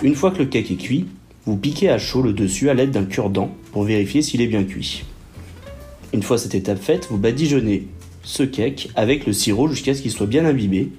Une 0.00 0.14
fois 0.14 0.30
que 0.30 0.38
le 0.38 0.46
cake 0.46 0.70
est 0.70 0.76
cuit, 0.76 1.06
vous 1.44 1.56
piquez 1.56 1.88
à 1.90 1.98
chaud 1.98 2.22
le 2.22 2.32
dessus 2.32 2.70
à 2.70 2.74
l'aide 2.74 2.92
d'un 2.92 3.04
cure-dent 3.04 3.50
pour 3.72 3.82
vérifier 3.82 4.22
s'il 4.22 4.40
est 4.40 4.46
bien 4.46 4.62
cuit. 4.62 5.04
Une 6.12 6.22
fois 6.22 6.38
cette 6.38 6.54
étape 6.54 6.80
faite, 6.80 7.08
vous 7.10 7.18
badigeonnez 7.18 7.88
ce 8.22 8.44
cake 8.44 8.90
avec 8.94 9.26
le 9.26 9.32
sirop 9.32 9.66
jusqu'à 9.66 9.94
ce 9.94 10.02
qu'il 10.02 10.12
soit 10.12 10.28
bien 10.28 10.44
imbibé. 10.44 10.90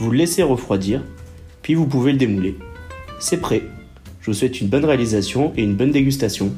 Vous 0.00 0.10
le 0.10 0.18
laissez 0.18 0.42
refroidir, 0.42 1.04
puis 1.62 1.74
vous 1.74 1.86
pouvez 1.86 2.10
le 2.10 2.18
démouler. 2.18 2.56
C'est 3.20 3.40
prêt. 3.40 3.62
Je 4.22 4.32
vous 4.32 4.36
souhaite 4.36 4.60
une 4.60 4.68
bonne 4.68 4.84
réalisation 4.84 5.52
et 5.56 5.62
une 5.62 5.76
bonne 5.76 5.92
dégustation. 5.92 6.52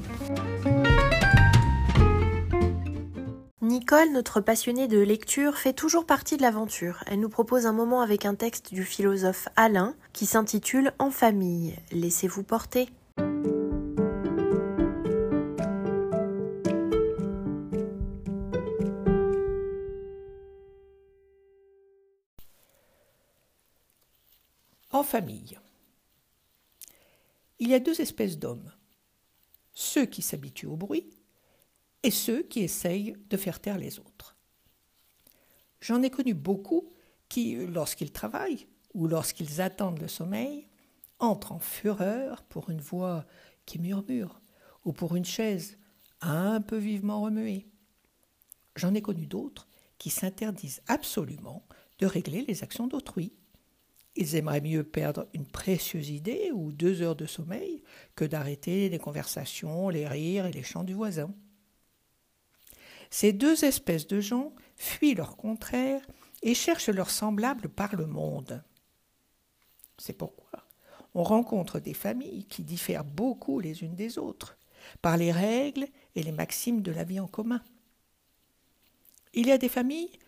Notre 3.93 4.41
passionnée 4.41 4.89
de 4.89 4.99
lecture, 4.99 5.59
fait 5.59 5.75
toujours 5.75 6.07
partie 6.07 6.39
de 6.39 6.43
l'aventure. 6.43 7.05
Elle 7.07 7.21
nous 7.21 7.29
propose 7.29 7.67
un 7.67 7.75
moment 7.75 8.01
avec 8.01 8.25
un 8.25 8.35
texte 8.35 8.73
du 8.73 8.85
philosophe 8.85 9.49
Alain 9.55 9.95
qui 10.15 10.25
s'intitule 10.25 10.95
En 10.99 11.11
famille. 11.11 11.77
Laissez-vous 11.93 12.43
porter. 12.43 12.89
En 24.91 25.03
famille. 25.03 25.59
Il 27.59 27.69
y 27.69 27.75
a 27.75 27.79
deux 27.79 28.01
espèces 28.01 28.39
d'hommes. 28.39 28.73
Ceux 29.75 30.07
qui 30.07 30.23
s'habituent 30.23 30.67
au 30.67 30.77
bruit 30.77 31.11
et 32.03 32.11
ceux 32.11 32.43
qui 32.43 32.61
essayent 32.61 33.17
de 33.31 33.37
faire 33.37 33.61
taire 33.61 33.79
les 33.79 33.99
autres. 33.99 34.37
J'en 35.81 36.03
ai 36.03 36.11
connu 36.11 36.35
beaucoup 36.35 36.93
qui, 37.29 37.57
lorsqu'ils 37.67 38.13
travaillent 38.13 38.67
ou 38.95 39.07
lorsqu'ils 39.07 39.61
attendent 39.61 40.01
le 40.01 40.09
sommeil, 40.09 40.69
entrent 41.19 41.53
en 41.53 41.59
fureur 41.59 42.43
pour 42.45 42.71
une 42.71 42.81
voix 42.81 43.27
qui 43.67 43.79
murmure 43.79 44.41
ou 44.85 44.93
pour 44.93 45.17
une 45.17 45.25
chaise 45.25 45.79
un 46.21 46.61
peu 46.61 46.77
vivement 46.77 47.21
remuée. 47.21 47.67
J'en 48.77 48.95
ai 48.95 49.03
connu 49.03 49.27
d'autres 49.27 49.69
qui 49.99 50.11
s'interdisent 50.11 50.83
absolument 50.89 51.67
de 51.99 52.07
régler 52.07 52.43
les 52.43 52.63
actions 52.63 52.87
d'autrui. 52.87 53.33
Ils 54.15 54.35
aimeraient 54.35 54.61
mieux 54.61 54.85
perdre 54.85 55.27
une 55.33 55.47
précieuse 55.47 56.11
idée 56.11 56.51
ou 56.53 56.73
deux 56.73 57.03
heures 57.03 57.17
de 57.17 57.27
sommeil 57.27 57.83
que 58.15 58.25
d'arrêter 58.25 58.89
les 58.89 58.99
conversations, 58.99 59.89
les 59.89 60.07
rires 60.07 60.47
et 60.47 60.53
les 60.53 60.63
chants 60.63 60.85
du 60.85 60.95
voisin. 60.95 61.35
Ces 63.13 63.35
deux 63.35 63.67
espèces 63.67 64.07
de 64.07 64.21
gens 64.21 64.55
fuient 64.75 65.15
leur 65.15 65.37
contraire 65.37 66.01
et 66.43 66.55
cherchent 66.55 66.89
leurs 66.89 67.11
semblables 67.11 67.69
par 67.69 67.95
le 67.95 68.07
monde. 68.07 68.65
C'est 69.99 70.15
pourquoi 70.15 70.65
on 71.15 71.23
rencontre 71.23 71.79
des 71.79 71.93
familles 71.93 72.47
qui 72.47 72.63
diffèrent 72.63 73.05
beaucoup 73.05 73.61
les 73.61 73.83
unes 73.83 73.95
des 73.95 74.17
autres 74.17 74.57
par 75.03 75.19
les 75.19 75.31
règles 75.31 75.87
et 76.15 76.23
les 76.23 76.33
maximes 76.33 76.81
de 76.81 76.91
la 76.91 77.05
vie 77.05 77.21
en 77.21 77.27
commun. 77.27 77.63
Il 79.35 79.47
y 79.47 79.53
a 79.53 79.59
des 79.59 79.69
familles 79.69 80.19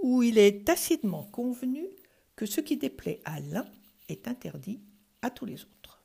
où 0.00 0.22
il 0.22 0.38
est 0.38 0.64
tacitement 0.64 1.24
convenu 1.24 1.86
que 2.34 2.46
ce 2.46 2.62
qui 2.62 2.78
déplaît 2.78 3.20
à 3.26 3.40
l'un 3.40 3.66
est 4.08 4.26
interdit 4.26 4.80
à 5.20 5.28
tous 5.28 5.44
les 5.44 5.62
autres. 5.64 6.02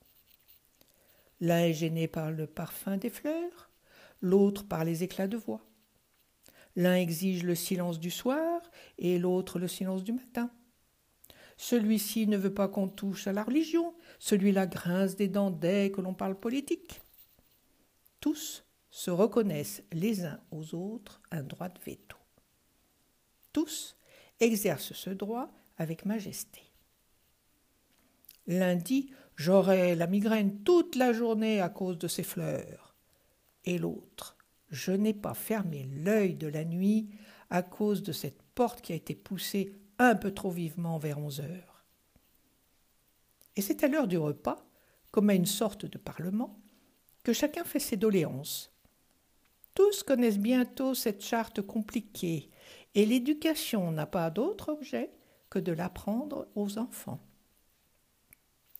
L'un 1.40 1.60
est 1.60 1.72
gêné 1.72 2.06
par 2.06 2.30
le 2.30 2.46
parfum 2.46 2.98
des 2.98 3.08
fleurs, 3.08 3.70
l'autre 4.20 4.68
par 4.68 4.84
les 4.84 5.02
éclats 5.02 5.26
de 5.26 5.38
voix. 5.38 5.64
L'un 6.78 6.94
exige 6.94 7.42
le 7.42 7.56
silence 7.56 7.98
du 7.98 8.08
soir 8.08 8.62
et 8.98 9.18
l'autre 9.18 9.58
le 9.58 9.66
silence 9.66 10.04
du 10.04 10.12
matin. 10.12 10.48
Celui-ci 11.56 12.28
ne 12.28 12.36
veut 12.36 12.54
pas 12.54 12.68
qu'on 12.68 12.86
touche 12.86 13.26
à 13.26 13.32
la 13.32 13.42
religion, 13.42 13.96
celui-là 14.20 14.68
grince 14.68 15.16
des 15.16 15.26
dents 15.26 15.50
dès 15.50 15.90
que 15.90 16.00
l'on 16.00 16.14
parle 16.14 16.38
politique. 16.38 17.00
Tous 18.20 18.64
se 18.92 19.10
reconnaissent 19.10 19.82
les 19.90 20.24
uns 20.24 20.40
aux 20.52 20.72
autres 20.76 21.20
un 21.32 21.42
droit 21.42 21.68
de 21.68 21.80
veto. 21.84 22.16
Tous 23.52 23.96
exercent 24.38 24.92
ce 24.92 25.10
droit 25.10 25.50
avec 25.78 26.06
majesté. 26.06 26.62
Lundi, 28.46 29.10
j'aurai 29.34 29.96
la 29.96 30.06
migraine 30.06 30.62
toute 30.62 30.94
la 30.94 31.12
journée 31.12 31.60
à 31.60 31.70
cause 31.70 31.98
de 31.98 32.06
ces 32.06 32.22
fleurs. 32.22 32.94
Et 33.64 33.78
l'autre, 33.78 34.37
je 34.70 34.92
n'ai 34.92 35.14
pas 35.14 35.34
fermé 35.34 35.84
l'œil 35.84 36.34
de 36.34 36.46
la 36.46 36.64
nuit 36.64 37.08
à 37.50 37.62
cause 37.62 38.02
de 38.02 38.12
cette 38.12 38.42
porte 38.54 38.80
qui 38.80 38.92
a 38.92 38.96
été 38.96 39.14
poussée 39.14 39.72
un 39.98 40.14
peu 40.14 40.32
trop 40.32 40.50
vivement 40.50 40.98
vers 40.98 41.18
onze 41.18 41.40
heures. 41.40 41.84
Et 43.56 43.62
c'est 43.62 43.82
à 43.82 43.88
l'heure 43.88 44.06
du 44.06 44.18
repas, 44.18 44.64
comme 45.10 45.30
à 45.30 45.34
une 45.34 45.46
sorte 45.46 45.86
de 45.86 45.98
parlement, 45.98 46.60
que 47.24 47.32
chacun 47.32 47.64
fait 47.64 47.80
ses 47.80 47.96
doléances. 47.96 48.72
Tous 49.74 50.02
connaissent 50.02 50.38
bientôt 50.38 50.94
cette 50.94 51.22
charte 51.22 51.62
compliquée, 51.62 52.50
et 52.94 53.06
l'éducation 53.06 53.90
n'a 53.90 54.06
pas 54.06 54.30
d'autre 54.30 54.72
objet 54.72 55.10
que 55.50 55.58
de 55.58 55.72
l'apprendre 55.72 56.48
aux 56.54 56.78
enfants. 56.78 57.20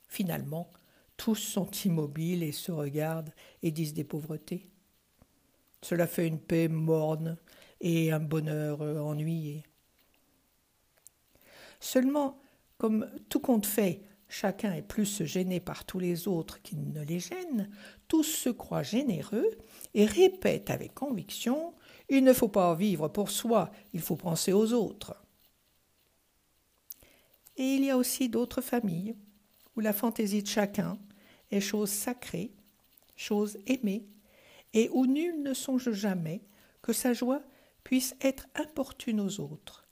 Finalement, 0.09 0.73
tous 1.17 1.37
sont 1.37 1.71
immobiles 1.85 2.43
et 2.43 2.53
se 2.53 2.73
regardent 2.73 3.33
et 3.63 3.71
disent 3.71 3.95
des 3.95 4.05
pauvretés. 4.05 4.71
Cela 5.83 6.07
fait 6.07 6.27
une 6.27 6.41
paix 6.41 6.69
morne 6.69 7.37
et 7.81 8.11
un 8.13 8.21
bonheur 8.21 8.81
ennuyé. 8.81 9.65
Seulement, 11.81 12.41
comme 12.77 13.09
tout 13.29 13.41
compte 13.41 13.67
fait, 13.67 14.03
chacun 14.29 14.75
est 14.75 14.83
plus 14.83 15.25
gêné 15.25 15.61
par 15.61 15.85
tous 15.85 15.99
les 15.99 16.29
autres 16.29 16.61
qu'il 16.63 16.93
ne 16.93 17.03
les 17.03 17.21
gêne, 17.21 17.71
tous 18.09 18.25
se 18.25 18.51
croient 18.51 18.83
généreux 18.83 19.51
et 19.95 20.05
répètent 20.05 20.71
avec 20.71 20.95
conviction 20.95 21.75
Il 22.09 22.25
ne 22.25 22.33
faut 22.33 22.49
pas 22.49 22.75
vivre 22.75 23.09
pour 23.09 23.31
soi, 23.31 23.71
il 23.93 24.01
faut 24.01 24.17
penser 24.17 24.53
aux 24.53 24.73
autres. 24.73 25.17
Et 27.57 27.75
il 27.75 27.85
y 27.85 27.91
a 27.91 27.97
aussi 27.97 28.29
d'autres 28.29 28.61
familles 28.61 29.17
où 29.77 29.81
la 29.81 29.93
fantaisie 29.93 30.43
de 30.43 30.49
chacun 30.49 30.99
est 31.51 31.61
chose 31.61 31.91
sacrée, 31.91 32.53
chose 33.17 33.59
aimée, 33.67 34.07
et 34.79 34.89
où 34.93 35.07
nul 35.07 35.43
ne 35.43 35.55
songe 35.55 35.91
jamais 35.91 36.41
que 36.83 36.93
sa 36.93 37.13
joie 37.13 37.43
puisse 37.83 38.15
être 38.21 38.47
importune 38.55 39.21
aux 39.21 39.41
autres. 39.41 39.89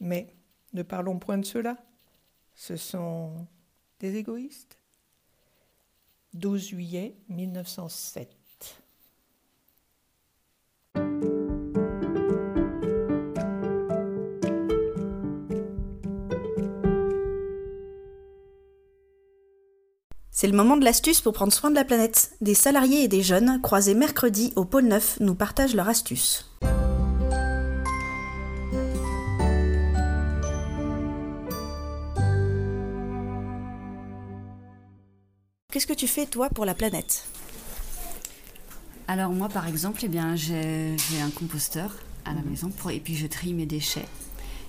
Mais 0.00 0.34
ne 0.72 0.82
parlons 0.82 1.20
point 1.20 1.38
de 1.38 1.44
cela. 1.44 1.76
Ce 2.52 2.74
sont 2.74 3.46
des 4.00 4.16
égoïstes. 4.16 4.80
12 6.32 6.66
juillet 6.66 7.16
1907. 7.28 8.36
C'est 20.36 20.48
le 20.48 20.56
moment 20.56 20.76
de 20.76 20.84
l'astuce 20.84 21.20
pour 21.20 21.32
prendre 21.32 21.52
soin 21.52 21.70
de 21.70 21.76
la 21.76 21.84
planète. 21.84 22.32
Des 22.40 22.54
salariés 22.54 23.04
et 23.04 23.08
des 23.08 23.22
jeunes, 23.22 23.60
croisés 23.62 23.94
mercredi 23.94 24.52
au 24.56 24.64
pôle 24.64 24.86
9, 24.86 25.18
nous 25.20 25.36
partagent 25.36 25.76
leur 25.76 25.88
astuce. 25.88 26.52
Qu'est-ce 35.70 35.86
que 35.86 35.92
tu 35.92 36.08
fais 36.08 36.26
toi 36.26 36.48
pour 36.48 36.64
la 36.64 36.74
planète? 36.74 37.28
Alors 39.06 39.30
moi 39.30 39.48
par 39.48 39.68
exemple, 39.68 40.00
eh 40.02 40.08
bien, 40.08 40.34
j'ai 40.34 40.96
un 41.22 41.30
composteur 41.30 41.94
à 42.24 42.34
la 42.34 42.42
maison 42.42 42.72
et 42.90 42.98
puis 42.98 43.14
je 43.14 43.28
trie 43.28 43.54
mes 43.54 43.66
déchets. 43.66 44.08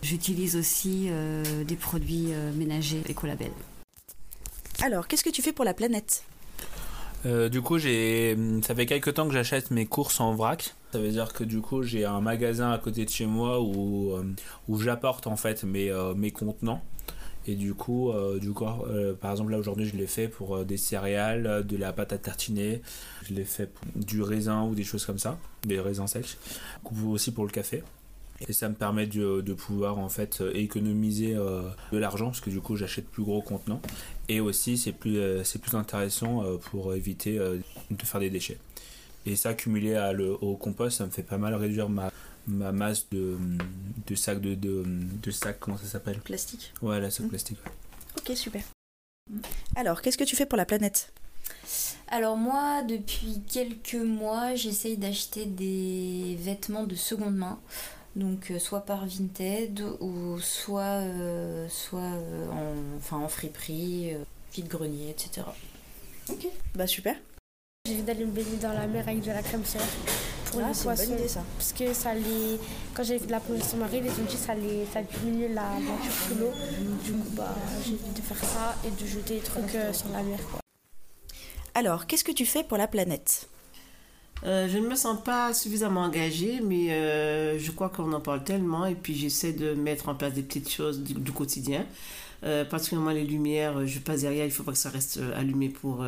J'utilise 0.03 0.57
aussi 0.57 1.07
euh, 1.09 1.63
des 1.63 1.75
produits 1.75 2.27
euh, 2.33 2.53
ménagers 2.53 3.01
écolabel. 3.09 3.49
Alors, 4.85 5.07
qu'est-ce 5.07 5.23
que 5.23 5.31
tu 5.31 5.41
fais 5.41 5.51
pour 5.51 5.65
la 5.65 5.73
planète 5.73 6.23
Euh, 7.25 7.49
du 7.49 7.59
coup, 7.63 7.79
j'ai, 7.79 8.37
ça 8.61 8.75
fait 8.75 8.85
quelques 8.85 9.15
temps 9.15 9.27
que 9.27 9.33
j'achète 9.33 9.71
mes 9.71 9.87
courses 9.87 10.19
en 10.19 10.35
vrac. 10.35 10.75
Ça 10.91 10.99
veut 10.99 11.09
dire 11.09 11.33
que 11.33 11.43
du 11.43 11.59
coup, 11.59 11.81
j'ai 11.81 12.05
un 12.05 12.21
magasin 12.21 12.71
à 12.71 12.77
côté 12.77 13.03
de 13.03 13.09
chez 13.09 13.25
moi 13.25 13.59
où, 13.59 14.11
euh, 14.11 14.77
j'apporte 14.77 15.25
en 15.25 15.37
fait 15.37 15.63
mes, 15.63 15.89
euh, 15.89 16.13
mes 16.13 16.29
contenants. 16.29 16.83
Et 17.47 17.55
du 17.55 17.73
coup, 17.73 18.11
par 19.21 19.31
exemple, 19.31 19.51
là 19.51 19.57
aujourd'hui, 19.57 19.87
je 19.87 19.95
l'ai 19.95 20.07
fait 20.07 20.27
pour 20.27 20.65
des 20.65 20.77
céréales, 20.77 21.63
de 21.65 21.77
la 21.77 21.91
pâte 21.93 22.13
à 22.13 22.17
tartiner. 22.19 22.81
Je 23.27 23.33
l'ai 23.33 23.43
fait 23.43 23.71
pour 23.71 23.85
du 23.95 24.21
raisin 24.21 24.63
ou 24.63 24.75
des 24.75 24.83
choses 24.83 25.05
comme 25.05 25.19
ça, 25.19 25.37
des 25.63 25.79
raisins 25.79 26.07
secs. 26.07 26.37
Aussi 27.07 27.31
pour 27.31 27.45
le 27.45 27.51
café. 27.51 27.83
Et 28.47 28.53
ça 28.53 28.67
me 28.69 28.75
permet 28.75 29.07
de, 29.07 29.41
de 29.41 29.53
pouvoir 29.53 29.97
en 29.97 30.09
fait 30.09 30.41
euh, 30.41 30.51
économiser 30.53 31.35
euh, 31.35 31.61
de 31.91 31.97
l'argent 31.97 32.25
parce 32.27 32.41
que 32.41 32.49
du 32.49 32.59
coup 32.59 32.75
j'achète 32.75 33.07
plus 33.07 33.23
gros 33.23 33.41
contenants 33.41 33.81
et 34.27 34.41
aussi 34.41 34.77
c'est 34.77 34.91
plus 34.91 35.17
euh, 35.17 35.43
c'est 35.45 35.59
plus 35.59 35.75
intéressant 35.75 36.43
euh, 36.43 36.57
pour 36.57 36.93
éviter 36.93 37.39
euh, 37.39 37.57
de 37.91 38.03
faire 38.05 38.19
des 38.19 38.29
déchets. 38.29 38.57
Et 39.25 39.35
ça 39.35 39.53
cumulé 39.53 39.95
à 39.95 40.11
le, 40.13 40.33
au 40.33 40.55
compost, 40.57 40.97
ça 40.97 41.05
me 41.05 41.11
fait 41.11 41.23
pas 41.23 41.37
mal 41.37 41.55
réduire 41.55 41.89
ma, 41.89 42.11
ma 42.47 42.71
masse 42.71 43.07
de, 43.11 43.37
de 44.05 44.15
sacs 44.15 44.41
de, 44.41 44.53
de, 44.53 44.83
de 44.85 45.31
sacs 45.31 45.59
comment 45.59 45.77
ça 45.77 45.85
s'appelle? 45.87 46.19
Plastique. 46.19 46.73
Ouais, 46.81 46.99
la 46.99 47.09
sac 47.09 47.25
Mm. 47.25 47.29
plastique. 47.29 47.57
ouais. 47.65 47.71
Ok, 48.17 48.37
super. 48.37 48.61
Alors, 49.75 50.01
qu'est-ce 50.03 50.17
que 50.17 50.23
tu 50.23 50.35
fais 50.35 50.45
pour 50.45 50.57
la 50.57 50.65
planète? 50.65 51.11
Alors 52.09 52.37
moi, 52.37 52.83
depuis 52.83 53.41
quelques 53.51 53.95
mois, 53.95 54.53
j'essaye 54.55 54.97
d'acheter 54.97 55.45
des 55.45 56.37
vêtements 56.39 56.83
de 56.85 56.93
seconde 56.95 57.35
main. 57.35 57.59
Donc 58.15 58.49
euh, 58.51 58.59
soit 58.59 58.81
par 58.81 59.05
Vinted 59.05 59.83
ou 59.99 60.39
soit, 60.39 60.81
euh, 61.03 61.67
soit 61.69 61.99
euh, 61.99 62.47
en, 62.49 62.97
enfin, 62.97 63.17
en 63.17 63.27
friperie, 63.27 64.13
euh, 64.13 64.23
vide 64.53 64.67
grenier, 64.69 65.09
etc. 65.09 65.45
Ok, 66.29 66.47
bah 66.75 66.87
super. 66.87 67.15
J'ai 67.85 67.93
envie 67.93 68.03
d'aller 68.03 68.25
me 68.25 68.31
baigner 68.31 68.57
dans 68.61 68.71
la 68.73 68.87
mer 68.87 69.07
avec 69.07 69.21
de 69.21 69.27
la 69.31 69.43
crème 69.43 69.65
solaire 69.65 69.87
pour 70.49 70.61
Ah, 70.63 70.69
les 70.69 70.73
c'est 70.73 70.79
une 70.79 70.83
poissons. 70.85 71.09
bonne 71.09 71.19
idée, 71.19 71.27
ça. 71.27 71.43
Parce 71.57 71.73
que 71.73 71.93
ça 71.93 72.13
les... 72.15 72.57
quand 72.93 73.03
j'ai 73.03 73.19
fait 73.19 73.25
de 73.27 73.31
la 73.31 73.39
plongée 73.41 73.63
marine, 73.77 74.05
ils 74.05 74.21
ont 74.21 74.25
dit 74.25 74.33
que 74.35 74.41
ça, 74.41 74.55
les... 74.55 74.85
ça 74.85 75.01
diminue 75.03 75.53
la 75.53 75.69
blancheur 75.71 76.13
sous 76.27 76.35
l'eau. 76.35 76.51
Du 77.03 77.11
coup, 77.11 77.29
bah, 77.35 77.53
j'ai 77.85 77.91
envie 77.93 78.13
de 78.15 78.21
faire 78.21 78.43
ça 78.49 78.75
et 78.87 78.91
de 78.91 79.05
jeter 79.07 79.35
des 79.35 79.41
trucs 79.41 79.75
euh, 79.75 79.91
sur 79.93 80.07
la 80.09 80.23
mer. 80.23 80.39
Quoi. 80.49 80.61
Alors, 81.75 82.07
qu'est-ce 82.07 82.23
que 82.23 82.31
tu 82.31 82.45
fais 82.45 82.63
pour 82.63 82.77
la 82.77 82.87
planète? 82.87 83.49
Euh, 84.43 84.67
je 84.67 84.77
ne 84.77 84.87
me 84.87 84.95
sens 84.95 85.21
pas 85.23 85.53
suffisamment 85.53 86.01
engagée, 86.01 86.59
mais 86.61 86.91
euh, 86.91 87.57
je 87.57 87.71
crois 87.71 87.89
qu'on 87.89 88.11
en 88.13 88.19
parle 88.19 88.43
tellement 88.43 88.85
et 88.85 88.95
puis 88.95 89.15
j'essaie 89.15 89.53
de 89.53 89.73
mettre 89.73 90.09
en 90.09 90.15
place 90.15 90.33
des 90.33 90.43
petites 90.43 90.69
choses 90.69 91.01
du, 91.01 91.13
du 91.13 91.31
quotidien. 91.31 91.85
Euh, 92.43 92.63
particulièrement 92.65 93.11
les 93.11 93.23
lumières, 93.23 93.87
je 93.87 93.97
passe 93.99 94.21
derrière, 94.21 94.45
il 94.45 94.49
ne 94.49 94.53
faut 94.53 94.63
pas 94.63 94.73
que 94.73 94.77
ça 94.77 94.89
reste 94.89 95.17
euh, 95.17 95.39
allumé 95.39 95.69
pour, 95.69 96.05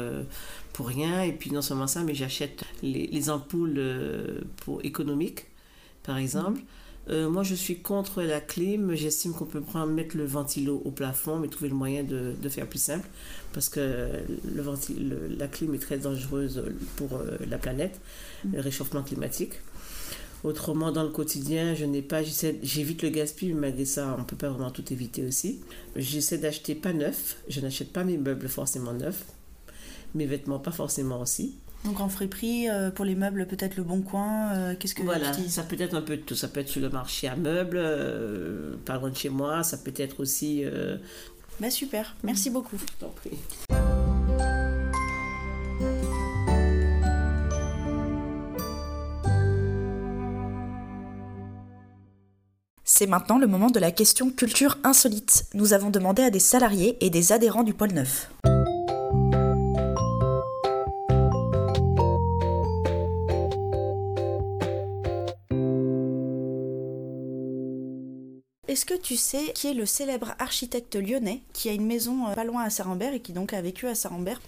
pour 0.74 0.88
rien. 0.88 1.22
Et 1.24 1.32
puis 1.32 1.52
non 1.52 1.62
seulement 1.62 1.88
ça, 1.88 2.04
mais 2.04 2.14
j'achète 2.14 2.64
les, 2.84 3.08
les 3.08 3.30
ampoules 3.30 3.82
pour 4.58 4.84
économiques, 4.84 5.46
par 6.04 6.18
exemple. 6.18 6.62
Euh, 7.10 7.30
moi, 7.30 7.44
je 7.44 7.56
suis 7.56 7.80
contre 7.80 8.22
la 8.22 8.42
clim. 8.42 8.94
J'estime 8.96 9.34
qu'on 9.34 9.46
peut 9.46 9.62
prendre, 9.62 9.92
mettre 9.94 10.18
le 10.18 10.26
ventilo 10.26 10.82
au 10.84 10.92
plafond, 10.92 11.38
mais 11.40 11.48
trouver 11.48 11.70
le 11.70 11.76
moyen 11.76 12.04
de, 12.04 12.34
de 12.42 12.50
faire 12.50 12.68
plus 12.68 12.80
simple. 12.82 13.08
Parce 13.54 13.70
que 13.70 14.08
le 14.54 14.62
venti- 14.62 14.94
le- 14.96 15.28
la 15.38 15.48
clim 15.48 15.74
est 15.74 15.80
très 15.80 15.98
dangereuse 15.98 16.64
pour 16.98 17.14
euh, 17.14 17.38
la 17.50 17.58
planète, 17.58 18.00
le 18.52 18.60
réchauffement 18.60 19.04
climatique. 19.04 19.54
Autrement, 20.44 20.92
dans 20.92 21.04
le 21.04 21.10
quotidien, 21.10 21.74
je 21.74 21.86
n'ai 21.86 22.02
pas, 22.04 22.22
j'évite 22.24 23.02
le 23.02 23.10
gaspillage, 23.10 23.56
mais 23.56 23.62
malgré 23.62 23.86
ça, 23.86 24.14
on 24.18 24.22
ne 24.22 24.26
peut 24.26 24.36
pas 24.36 24.50
vraiment 24.50 24.70
tout 24.70 24.94
éviter 24.94 25.26
aussi. 25.26 25.62
J'essaie 25.96 26.38
d'acheter 26.38 26.76
pas 26.76 26.94
neuf. 26.94 27.38
Je 27.48 27.60
n'achète 27.62 27.92
pas 27.92 28.04
mes 28.04 28.18
meubles 28.18 28.48
forcément 28.48 28.94
neufs. 28.94 29.26
Mes 30.14 30.26
vêtements, 30.26 30.60
pas 30.60 30.72
forcément 30.72 31.22
aussi. 31.22 31.56
Donc 31.88 32.02
en 32.02 32.10
friperie, 32.10 32.70
euh, 32.70 32.92
pour 32.92 33.06
les 33.06 33.16
meubles, 33.16 33.48
peut-être 33.48 33.78
le 33.78 33.84
Bon 33.84 34.02
Coin, 34.02 34.52
euh, 34.52 34.76
qu'est-ce 34.78 34.94
que 34.94 35.04
voilà, 35.04 35.32
tu 35.32 35.48
ça 35.48 35.64
peut 35.64 35.78
être 35.80 35.94
un 35.94 36.02
peu 36.02 36.18
de 36.18 36.22
tout. 36.22 36.36
Ça 36.36 36.50
peut 36.50 36.60
être 36.60 36.68
sur 36.68 36.82
le 36.82 36.90
marché 36.90 37.30
à 37.30 37.38
meubles, 37.38 37.78
euh, 37.80 38.76
pas 38.84 38.98
loin 38.98 39.10
de 39.10 39.16
chez 39.16 39.30
moi, 39.30 39.64
ça 39.64 39.78
peut 39.78 39.94
être 39.96 40.20
aussi... 40.20 40.66
Euh, 40.66 40.98
bah, 41.62 41.70
super, 41.70 42.18
merci 42.24 42.50
beaucoup. 42.50 42.76
C'est 52.84 53.08
maintenant 53.08 53.38
le 53.38 53.48
moment 53.48 53.70
de 53.70 53.80
la 53.80 53.92
question 53.92 54.30
culture 54.30 54.78
insolite. 54.84 55.46
Nous 55.54 55.72
avons 55.72 55.90
demandé 55.90 56.22
à 56.22 56.32
des 56.32 56.40
salariés 56.40 56.98
et 57.00 57.10
des 57.10 57.32
adhérents 57.32 57.64
du 57.64 57.74
pôle 57.74 57.94
9. 57.94 58.57
Est-ce 68.78 68.86
que 68.86 68.94
tu 68.94 69.18
sais 69.18 69.54
qui 69.56 69.66
est 69.66 69.74
le 69.74 69.88
célèbre 69.88 70.36
architecte 70.38 70.96
lyonnais 70.96 71.42
qui 71.52 71.68
a 71.68 71.74
une 71.74 71.88
maison 71.88 72.28
euh, 72.28 72.36
pas 72.36 72.44
loin 72.44 72.62
à 72.62 72.70
Saint-Rambert 72.70 73.12
et 73.16 73.20
qui 73.22 73.34
donc 73.34 73.52
a 73.54 73.60
vécu 73.60 73.88
à 73.88 73.96
Saint-Rambert? 73.96 74.40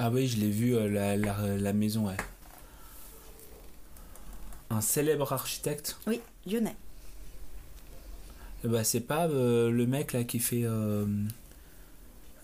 Ah 0.00 0.10
oui, 0.10 0.26
je 0.26 0.36
l'ai 0.38 0.50
vu, 0.50 0.74
euh, 0.74 0.88
la, 0.88 1.16
la, 1.16 1.56
la 1.56 1.72
maison, 1.72 2.08
ouais. 2.08 2.16
Un 4.70 4.80
célèbre 4.80 5.32
architecte? 5.32 5.96
Oui, 6.08 6.20
lyonnais. 6.44 6.74
Bah, 8.64 8.82
c'est 8.82 8.98
pas 8.98 9.28
euh, 9.28 9.70
le 9.70 9.86
mec 9.86 10.12
là 10.12 10.24
qui 10.24 10.40
fait. 10.40 10.64
euh, 10.64 11.06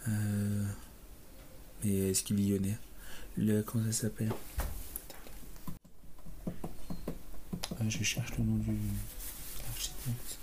euh, 0.06 0.64
mais 1.82 2.10
est-ce 2.10 2.22
qu'il 2.22 2.38
est 2.38 2.48
lyonnais? 2.48 2.78
Le, 3.36 3.62
Comment 3.62 3.86
ça 3.86 4.02
s'appelle? 4.02 4.30
Ah, 7.72 7.88
Je 7.88 8.04
cherche 8.04 8.30
le 8.38 8.44
nom 8.44 8.54
du. 8.54 8.76
architecte. 9.72 10.38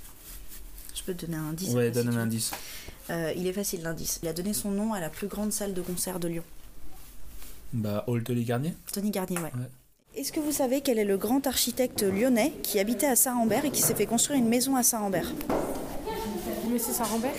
Je 1.01 1.11
peux 1.11 1.17
te 1.17 1.25
donner 1.25 1.37
un 1.37 1.49
indice 1.49 1.73
Ouais, 1.73 1.89
donne 1.91 2.09
un 2.09 2.11
veux. 2.11 2.17
indice. 2.19 2.51
Euh, 3.09 3.33
il 3.35 3.47
est 3.47 3.53
facile 3.53 3.81
l'indice. 3.81 4.19
Il 4.21 4.29
a 4.29 4.33
donné 4.33 4.53
son 4.53 4.69
nom 4.71 4.93
à 4.93 4.99
la 4.99 5.09
plus 5.09 5.27
grande 5.27 5.51
salle 5.51 5.73
de 5.73 5.81
concert 5.81 6.19
de 6.19 6.27
Lyon. 6.27 6.43
Bah, 7.73 8.03
Hall 8.07 8.23
Tony 8.23 8.43
Garnier 8.43 8.73
Tony 8.91 9.09
Garnier, 9.11 9.39
ouais. 9.39 9.51
Est-ce 10.15 10.31
que 10.31 10.39
vous 10.39 10.51
savez 10.51 10.81
quel 10.81 10.99
est 10.99 11.05
le 11.05 11.17
grand 11.17 11.47
architecte 11.47 12.03
lyonnais 12.03 12.53
qui 12.63 12.79
habitait 12.79 13.07
à 13.07 13.15
Saint-Rambert 13.15 13.65
et 13.65 13.71
qui 13.71 13.81
s'est 13.81 13.95
fait 13.95 14.05
construire 14.05 14.39
une 14.39 14.49
maison 14.49 14.75
à 14.75 14.83
Saint-Rambert? 14.83 15.31
Monsieur 16.69 16.93
Saint-Rambert? 16.93 17.31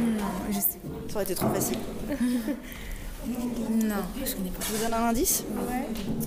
Non, 0.00 0.24
je 0.50 0.54
sais 0.58 0.78
Ça 1.08 1.14
aurait 1.14 1.24
été 1.24 1.34
trop 1.34 1.48
facile. 1.48 1.78
Non, 3.28 3.96
je 4.24 4.34
connais 4.34 4.50
pas. 4.50 4.60
Je 4.60 4.72
vous 4.74 4.84
donne 4.84 4.94
un 4.94 5.08
indice 5.08 5.44
Ouais. 5.50 5.86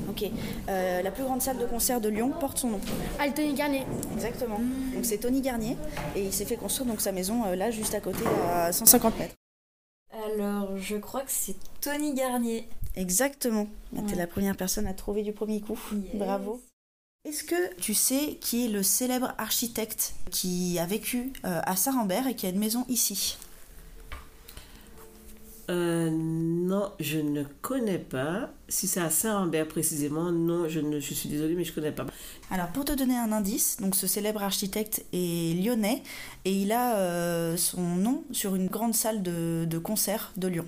Ok. 0.10 0.29
Euh, 0.70 1.01
la 1.01 1.12
plus 1.12 1.24
grande 1.24 1.41
salle 1.41 1.58
de 1.58 1.65
concert 1.65 2.01
de 2.01 2.10
Lyon 2.10 2.31
porte 2.39 2.58
son 2.58 2.70
nom. 2.72 2.81
Ah, 3.20 3.27
le 3.27 3.34
Tony 3.34 3.53
Garnier. 3.53 3.86
Exactement. 4.13 4.60
Donc 4.93 5.03
c'est 5.05 5.17
Tony 5.17 5.41
Garnier 5.41 5.77
et 6.15 6.24
il 6.24 6.34
s'est 6.34 6.46
fait 6.46 6.58
construire 6.58 6.88
donc 6.89 7.01
sa 7.01 7.12
maison 7.12 7.46
euh, 7.46 7.55
là 7.55 7.72
juste 7.72 7.96
à 7.96 8.00
côté 8.00 8.24
à 8.51 8.72
150 8.72 9.17
mètres. 9.20 9.36
Alors, 10.36 10.77
je 10.77 10.98
crois 10.98 11.22
que 11.22 11.31
c'est 11.31 11.55
Tony 11.79 12.13
Garnier. 12.13 12.67
Exactement. 12.96 13.67
Bah, 13.93 14.01
T'es 14.08 14.15
la 14.15 14.27
première 14.27 14.58
personne 14.58 14.86
à 14.88 14.93
trouver 14.93 15.24
du 15.24 15.31
premier 15.31 15.62
coup. 15.62 15.79
Bravo. 16.13 16.62
Est-ce 17.24 17.43
que 17.43 17.75
tu 17.75 17.93
sais 17.93 18.38
qui 18.41 18.65
est 18.65 18.67
le 18.70 18.84
célèbre 18.84 19.34
architecte 19.38 20.13
qui 20.31 20.79
a 20.79 20.86
vécu 20.86 21.31
euh, 21.46 21.62
à 21.63 21.75
Saint-Rambert 21.75 22.27
et 22.27 22.36
qui 22.36 22.48
a 22.48 22.50
une 22.50 22.60
maison 22.60 22.84
ici? 22.89 23.38
Euh, 25.72 26.10
non, 26.12 26.92
je 27.00 27.20
ne 27.20 27.44
connais 27.62 27.98
pas. 27.98 28.50
Si 28.68 28.88
c'est 28.88 29.00
à 29.00 29.10
Saint-Rambert 29.10 29.68
précisément, 29.68 30.32
non, 30.32 30.68
je, 30.68 30.82
ne, 30.82 31.00
je 31.00 31.13
suis 31.13 31.30
désolée, 31.30 31.56
mais 31.56 31.63
je 31.63 31.72
ne 31.72 31.75
connais 31.75 31.92
pas. 31.94 32.06
Alors 32.50 32.68
pour 32.68 32.84
te 32.84 32.92
donner 32.92 33.18
un 33.18 33.32
indice, 33.32 33.78
donc 33.80 33.96
ce 33.96 34.06
célèbre 34.06 34.44
architecte 34.44 35.06
est 35.13 35.56
lyonnais 35.63 36.04
et 36.44 36.51
il 36.51 36.74
a 36.74 36.98
euh, 36.98 37.56
son 37.56 37.82
nom 37.82 38.24
sur 38.32 38.56
une 38.56 38.68
grande 38.68 38.94
salle 38.94 39.24
de, 39.24 39.66
de 39.66 39.78
concert 39.78 40.34
de 40.36 40.48
Lyon. 40.48 40.66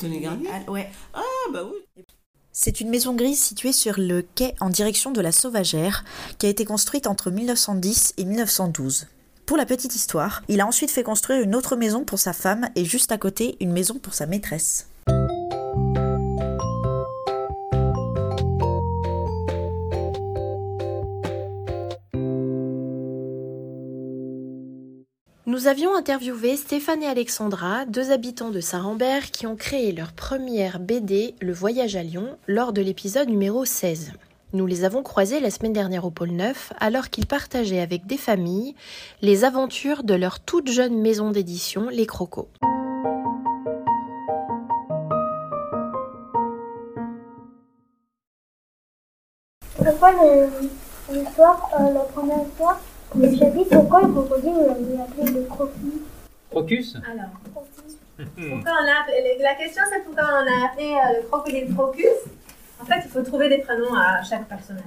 Tony 0.00 0.20
Garnier 0.20 0.48
Ah, 0.52 0.70
Ouais. 0.70 0.90
Ah, 1.14 1.22
bah 1.52 1.62
oui. 1.64 2.04
C'est 2.52 2.80
une 2.80 2.90
maison 2.90 3.14
grise 3.14 3.40
située 3.40 3.72
sur 3.72 3.94
le 3.98 4.22
quai 4.22 4.54
en 4.60 4.68
direction 4.70 5.12
de 5.12 5.20
la 5.20 5.30
Sauvagère 5.30 6.04
qui 6.38 6.46
a 6.46 6.48
été 6.48 6.64
construite 6.64 7.06
entre 7.06 7.30
1910 7.30 8.14
et 8.16 8.24
1912. 8.24 9.06
Pour 9.50 9.56
la 9.56 9.66
petite 9.66 9.96
histoire, 9.96 10.44
il 10.46 10.60
a 10.60 10.66
ensuite 10.68 10.92
fait 10.92 11.02
construire 11.02 11.42
une 11.42 11.56
autre 11.56 11.74
maison 11.74 12.04
pour 12.04 12.20
sa 12.20 12.32
femme 12.32 12.68
et 12.76 12.84
juste 12.84 13.10
à 13.10 13.18
côté 13.18 13.56
une 13.58 13.72
maison 13.72 13.98
pour 13.98 14.14
sa 14.14 14.26
maîtresse. 14.26 14.88
Nous 25.46 25.66
avions 25.66 25.96
interviewé 25.96 26.56
Stéphane 26.56 27.02
et 27.02 27.08
Alexandra, 27.08 27.86
deux 27.86 28.12
habitants 28.12 28.50
de 28.50 28.60
Saint-Rambert 28.60 29.32
qui 29.32 29.48
ont 29.48 29.56
créé 29.56 29.90
leur 29.90 30.12
première 30.12 30.78
BD, 30.78 31.34
Le 31.40 31.52
Voyage 31.52 31.96
à 31.96 32.04
Lyon, 32.04 32.38
lors 32.46 32.72
de 32.72 32.82
l'épisode 32.82 33.28
numéro 33.28 33.64
16. 33.64 34.12
Nous 34.52 34.66
les 34.66 34.84
avons 34.84 35.02
croisés 35.02 35.40
la 35.40 35.50
semaine 35.50 35.72
dernière 35.72 36.04
au 36.04 36.10
pôle 36.10 36.30
9 36.30 36.72
alors 36.80 37.10
qu'ils 37.10 37.26
partageaient 37.26 37.80
avec 37.80 38.06
des 38.06 38.16
familles 38.16 38.74
les 39.22 39.44
aventures 39.44 40.02
de 40.02 40.14
leur 40.14 40.40
toute 40.40 40.70
jeune 40.70 41.00
maison 41.00 41.30
d'édition, 41.30 41.88
Les 41.88 42.06
Crocos. 42.06 42.48
C'est 49.78 49.98
quoi 49.98 50.12
le- 50.12 51.14
l'histoire, 51.14 51.70
euh, 51.80 51.92
la 51.92 52.00
première 52.00 52.42
histoire 52.46 52.80
Le 53.16 53.36
chapitre, 53.36 53.70
pourquoi 53.80 54.02
le 54.02 54.08
crocodile 54.12 54.50
on 54.50 54.96
l'a 54.96 55.02
appelé 55.04 55.32
le 55.32 55.42
croquis 55.44 56.02
Crocus? 56.50 56.96
Alors, 56.96 57.30
Pourquoi 58.16 58.72
on 58.82 58.86
a 58.86 59.02
appelé- 59.02 59.38
la 59.40 59.54
question 59.54 59.82
c'est 59.90 60.04
pourquoi 60.04 60.24
on 60.24 60.46
a 60.46 60.66
appelé 60.70 60.92
euh, 60.92 61.20
le 61.22 61.28
crocodile 61.28 61.74
Crocus? 61.74 62.04
En 62.90 62.94
fait, 62.94 63.02
il 63.06 63.10
faut 63.10 63.22
trouver 63.22 63.48
des 63.48 63.58
prénoms 63.58 63.94
à 63.94 64.22
chaque 64.22 64.48
personnage. 64.48 64.82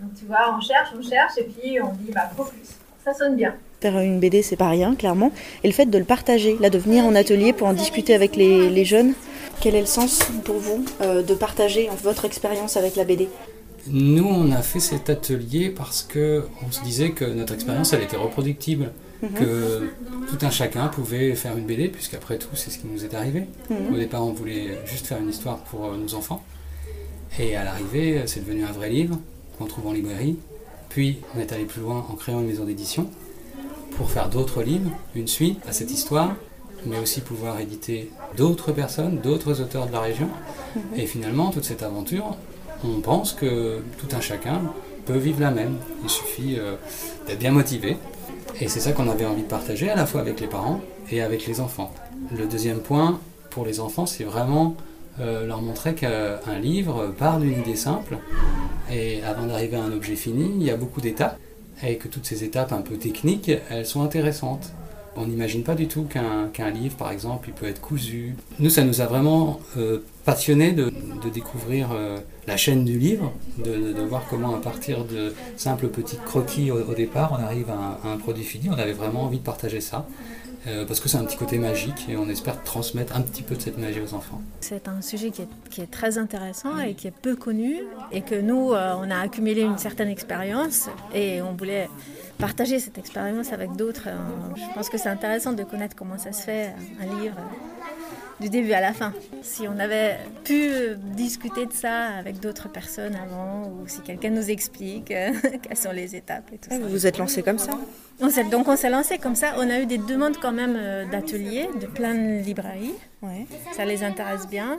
Donc 0.00 0.10
tu 0.18 0.26
vois, 0.26 0.54
on 0.56 0.60
cherche, 0.60 0.90
on 0.98 1.02
cherche, 1.02 1.32
et 1.38 1.44
puis 1.44 1.80
on 1.80 1.92
dit 1.94 2.10
bah 2.14 2.28
Crocus. 2.34 2.76
Ça 3.04 3.14
sonne 3.14 3.36
bien. 3.36 3.54
Faire 3.80 3.98
une 4.00 4.20
BD, 4.20 4.42
c'est 4.42 4.56
pas 4.56 4.68
rien, 4.68 4.94
clairement. 4.94 5.32
Et 5.64 5.68
le 5.68 5.72
fait 5.72 5.86
de 5.86 5.96
le 5.96 6.04
partager, 6.04 6.58
là, 6.60 6.68
de 6.68 6.76
venir 6.78 7.04
en 7.06 7.14
atelier 7.14 7.54
pour 7.54 7.66
en 7.66 7.72
discuter 7.72 8.14
avec 8.14 8.36
les, 8.36 8.68
les 8.68 8.84
jeunes, 8.84 9.14
quel 9.62 9.74
est 9.74 9.80
le 9.80 9.86
sens 9.86 10.20
pour 10.44 10.56
vous 10.56 10.84
euh, 11.00 11.22
de 11.22 11.34
partager 11.34 11.88
votre 12.02 12.26
expérience 12.26 12.76
avec 12.76 12.96
la 12.96 13.04
BD 13.04 13.30
Nous, 13.86 14.26
on 14.26 14.52
a 14.52 14.60
fait 14.60 14.80
cet 14.80 15.08
atelier 15.08 15.70
parce 15.70 16.02
que 16.02 16.44
on 16.66 16.70
se 16.70 16.82
disait 16.82 17.12
que 17.12 17.24
notre 17.24 17.54
expérience, 17.54 17.94
elle 17.94 18.02
était 18.02 18.16
reproductible, 18.18 18.92
Mhm. 19.22 19.28
que 19.34 19.90
tout 20.30 20.38
un 20.46 20.50
chacun 20.50 20.88
pouvait 20.88 21.34
faire 21.34 21.54
une 21.56 21.66
BD, 21.66 21.88
puisqu'après 21.88 22.38
tout, 22.38 22.48
c'est 22.54 22.70
ce 22.70 22.78
qui 22.78 22.86
nous 22.86 23.04
est 23.04 23.14
arrivé. 23.14 23.46
Mhm. 23.68 23.94
Au 23.94 23.96
départ, 23.98 24.24
on 24.24 24.32
voulait 24.32 24.78
juste 24.86 25.06
faire 25.06 25.18
une 25.18 25.28
histoire 25.28 25.58
pour 25.58 25.86
euh, 25.86 25.96
nos 25.96 26.14
enfants, 26.14 26.42
et 27.40 27.56
à 27.56 27.64
l'arrivée, 27.64 28.22
c'est 28.26 28.40
devenu 28.40 28.64
un 28.64 28.72
vrai 28.72 28.90
livre 28.90 29.18
qu'on 29.58 29.64
trouve 29.64 29.86
en 29.86 29.92
librairie. 29.92 30.36
Puis, 30.90 31.18
on 31.34 31.40
est 31.40 31.52
allé 31.52 31.64
plus 31.64 31.80
loin 31.80 32.04
en 32.10 32.14
créant 32.14 32.40
une 32.40 32.46
maison 32.46 32.64
d'édition 32.64 33.08
pour 33.96 34.10
faire 34.10 34.28
d'autres 34.28 34.62
livres, 34.62 34.90
une 35.14 35.26
suite 35.26 35.58
à 35.66 35.72
cette 35.72 35.90
histoire, 35.90 36.34
mais 36.86 36.98
aussi 36.98 37.20
pouvoir 37.20 37.58
éditer 37.60 38.10
d'autres 38.36 38.72
personnes, 38.72 39.20
d'autres 39.20 39.60
auteurs 39.60 39.86
de 39.86 39.92
la 39.92 40.00
région. 40.00 40.28
Et 40.96 41.06
finalement, 41.06 41.50
toute 41.50 41.64
cette 41.64 41.82
aventure, 41.82 42.36
on 42.84 43.00
pense 43.00 43.32
que 43.32 43.78
tout 43.98 44.14
un 44.14 44.20
chacun 44.20 44.60
peut 45.06 45.16
vivre 45.16 45.40
la 45.40 45.50
même. 45.50 45.76
Il 46.02 46.10
suffit 46.10 46.56
euh, 46.58 46.76
d'être 47.26 47.38
bien 47.38 47.52
motivé. 47.52 47.96
Et 48.60 48.68
c'est 48.68 48.80
ça 48.80 48.92
qu'on 48.92 49.08
avait 49.08 49.24
envie 49.24 49.42
de 49.42 49.48
partager 49.48 49.88
à 49.88 49.96
la 49.96 50.04
fois 50.04 50.20
avec 50.20 50.40
les 50.40 50.46
parents 50.46 50.80
et 51.10 51.22
avec 51.22 51.46
les 51.46 51.60
enfants. 51.60 51.92
Le 52.36 52.46
deuxième 52.46 52.80
point, 52.80 53.18
pour 53.48 53.64
les 53.64 53.80
enfants, 53.80 54.06
c'est 54.06 54.24
vraiment 54.24 54.76
euh, 55.20 55.46
leur 55.46 55.60
montrer 55.62 55.94
qu'un 55.94 56.58
livre 56.60 57.12
part 57.18 57.38
d'une 57.40 57.58
idée 57.60 57.76
simple 57.76 58.18
et 58.90 59.22
avant 59.22 59.46
d'arriver 59.46 59.76
à 59.76 59.82
un 59.82 59.92
objet 59.92 60.16
fini, 60.16 60.50
il 60.56 60.62
y 60.62 60.70
a 60.70 60.76
beaucoup 60.76 61.00
d'étapes 61.00 61.38
et 61.82 61.96
que 61.96 62.08
toutes 62.08 62.26
ces 62.26 62.44
étapes 62.44 62.72
un 62.72 62.82
peu 62.82 62.96
techniques, 62.96 63.50
elles 63.70 63.86
sont 63.86 64.02
intéressantes. 64.02 64.72
On 65.16 65.26
n'imagine 65.26 65.64
pas 65.64 65.74
du 65.74 65.88
tout 65.88 66.04
qu'un 66.04 66.48
qu'un 66.52 66.70
livre, 66.70 66.94
par 66.96 67.10
exemple, 67.10 67.48
il 67.48 67.54
peut 67.54 67.66
être 67.66 67.80
cousu. 67.80 68.36
Nous, 68.60 68.70
ça 68.70 68.84
nous 68.84 69.00
a 69.00 69.06
vraiment 69.06 69.58
euh, 69.76 69.98
passionnés 70.24 70.70
de, 70.72 70.84
de 70.84 71.28
découvrir 71.32 71.88
euh, 71.92 72.18
la 72.46 72.56
chaîne 72.56 72.84
du 72.84 72.96
livre, 72.98 73.32
de, 73.58 73.92
de- 73.92 74.02
voir 74.02 74.22
comment, 74.30 74.54
à 74.54 74.60
partir 74.60 75.04
de 75.04 75.34
simples 75.56 75.88
petits 75.88 76.16
croquis 76.24 76.70
au, 76.70 76.94
départ, 76.94 77.36
on 77.38 77.42
arrive 77.42 77.70
à 77.70 77.98
un 78.08 78.16
produit 78.18 78.44
fini. 78.44 78.68
On 78.70 78.78
avait 78.78 78.92
vraiment 78.92 79.24
envie 79.24 79.38
de 79.38 79.44
partager 79.44 79.80
ça, 79.80 80.06
euh, 80.66 80.84
parce 80.84 81.00
que 81.00 81.08
c'est 81.08 81.16
un 81.16 81.24
petit 81.24 81.36
côté 81.36 81.58
magique 81.58 82.06
et 82.08 82.16
on 82.16 82.28
espère 82.28 82.62
transmettre 82.62 83.16
un 83.16 83.22
petit 83.22 83.42
peu 83.42 83.54
de 83.54 83.62
cette 83.62 83.78
magie 83.78 84.00
aux 84.00 84.14
enfants. 84.14 84.42
C'est 84.60 84.88
un 84.88 85.00
sujet 85.00 85.30
qui 85.30 85.42
est, 85.42 85.90
très 85.90 86.18
intéressant 86.18 86.78
et 86.78 86.94
qui 86.94 87.06
est 87.06 87.14
peu 87.22 87.34
connu 87.34 87.78
et 88.12 88.20
que 88.20 88.34
nous, 88.34 88.72
euh, 88.72 88.94
on 88.98 89.10
a 89.10 89.18
accumulé 89.18 89.62
une 89.62 89.78
certaine 89.78 90.08
expérience 90.08 90.88
et 91.14 91.40
on 91.40 91.54
voulait 91.54 91.88
partager 92.38 92.78
cette 92.78 92.98
expérience 92.98 93.52
avec 93.52 93.72
d'autres. 93.76 94.08
Euh, 94.08 94.18
Je 94.56 94.74
pense 94.74 94.90
que 94.90 94.98
c'est 94.98 95.08
intéressant 95.08 95.52
de 95.52 95.64
connaître 95.64 95.96
comment 95.96 96.18
ça 96.18 96.32
se 96.32 96.42
fait, 96.42 96.74
un 97.00 97.20
livre 97.20 97.36
du 98.40 98.48
début 98.48 98.72
à 98.72 98.80
la 98.80 98.92
fin. 98.92 99.12
Si 99.42 99.68
on 99.68 99.78
avait 99.78 100.18
pu 100.44 100.68
euh, 100.70 100.94
discuter 100.96 101.66
de 101.66 101.72
ça 101.72 102.08
avec 102.18 102.40
d'autres 102.40 102.68
personnes 102.68 103.14
avant 103.14 103.68
ou 103.68 103.86
si 103.86 104.00
quelqu'un 104.00 104.30
nous 104.30 104.50
explique 104.50 105.10
euh, 105.10 105.32
quelles 105.62 105.76
sont 105.76 105.92
les 105.92 106.16
étapes 106.16 106.50
et 106.52 106.58
tout 106.58 106.70
ça. 106.70 106.78
Vous 106.78 106.88
vous 106.88 107.06
êtes 107.06 107.18
lancé 107.18 107.42
comme 107.42 107.58
ça? 107.58 107.72
On 108.20 108.28
donc 108.50 108.68
on 108.68 108.76
s'est 108.76 108.90
lancé 108.90 109.18
comme 109.18 109.34
ça. 109.34 109.54
On 109.58 109.68
a 109.70 109.80
eu 109.80 109.86
des 109.86 109.98
demandes 109.98 110.36
quand 110.38 110.52
même 110.52 110.76
euh, 110.76 111.04
d'ateliers 111.10 111.68
de 111.80 111.86
plein 111.86 112.14
de 112.14 112.42
librairies. 112.42 112.94
Ça 113.76 113.84
les 113.84 114.02
intéresse 114.02 114.46
bien. 114.48 114.78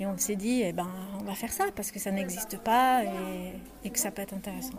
Et 0.00 0.06
on 0.06 0.16
s'est 0.16 0.36
dit, 0.36 0.62
eh 0.64 0.72
ben, 0.72 0.86
on 1.20 1.24
va 1.24 1.34
faire 1.34 1.52
ça 1.52 1.64
parce 1.74 1.90
que 1.90 1.98
ça 1.98 2.12
n'existe 2.12 2.56
pas 2.58 3.02
et, 3.02 3.86
et 3.86 3.90
que 3.90 3.98
ça 3.98 4.12
peut 4.12 4.22
être 4.22 4.34
intéressant. 4.34 4.74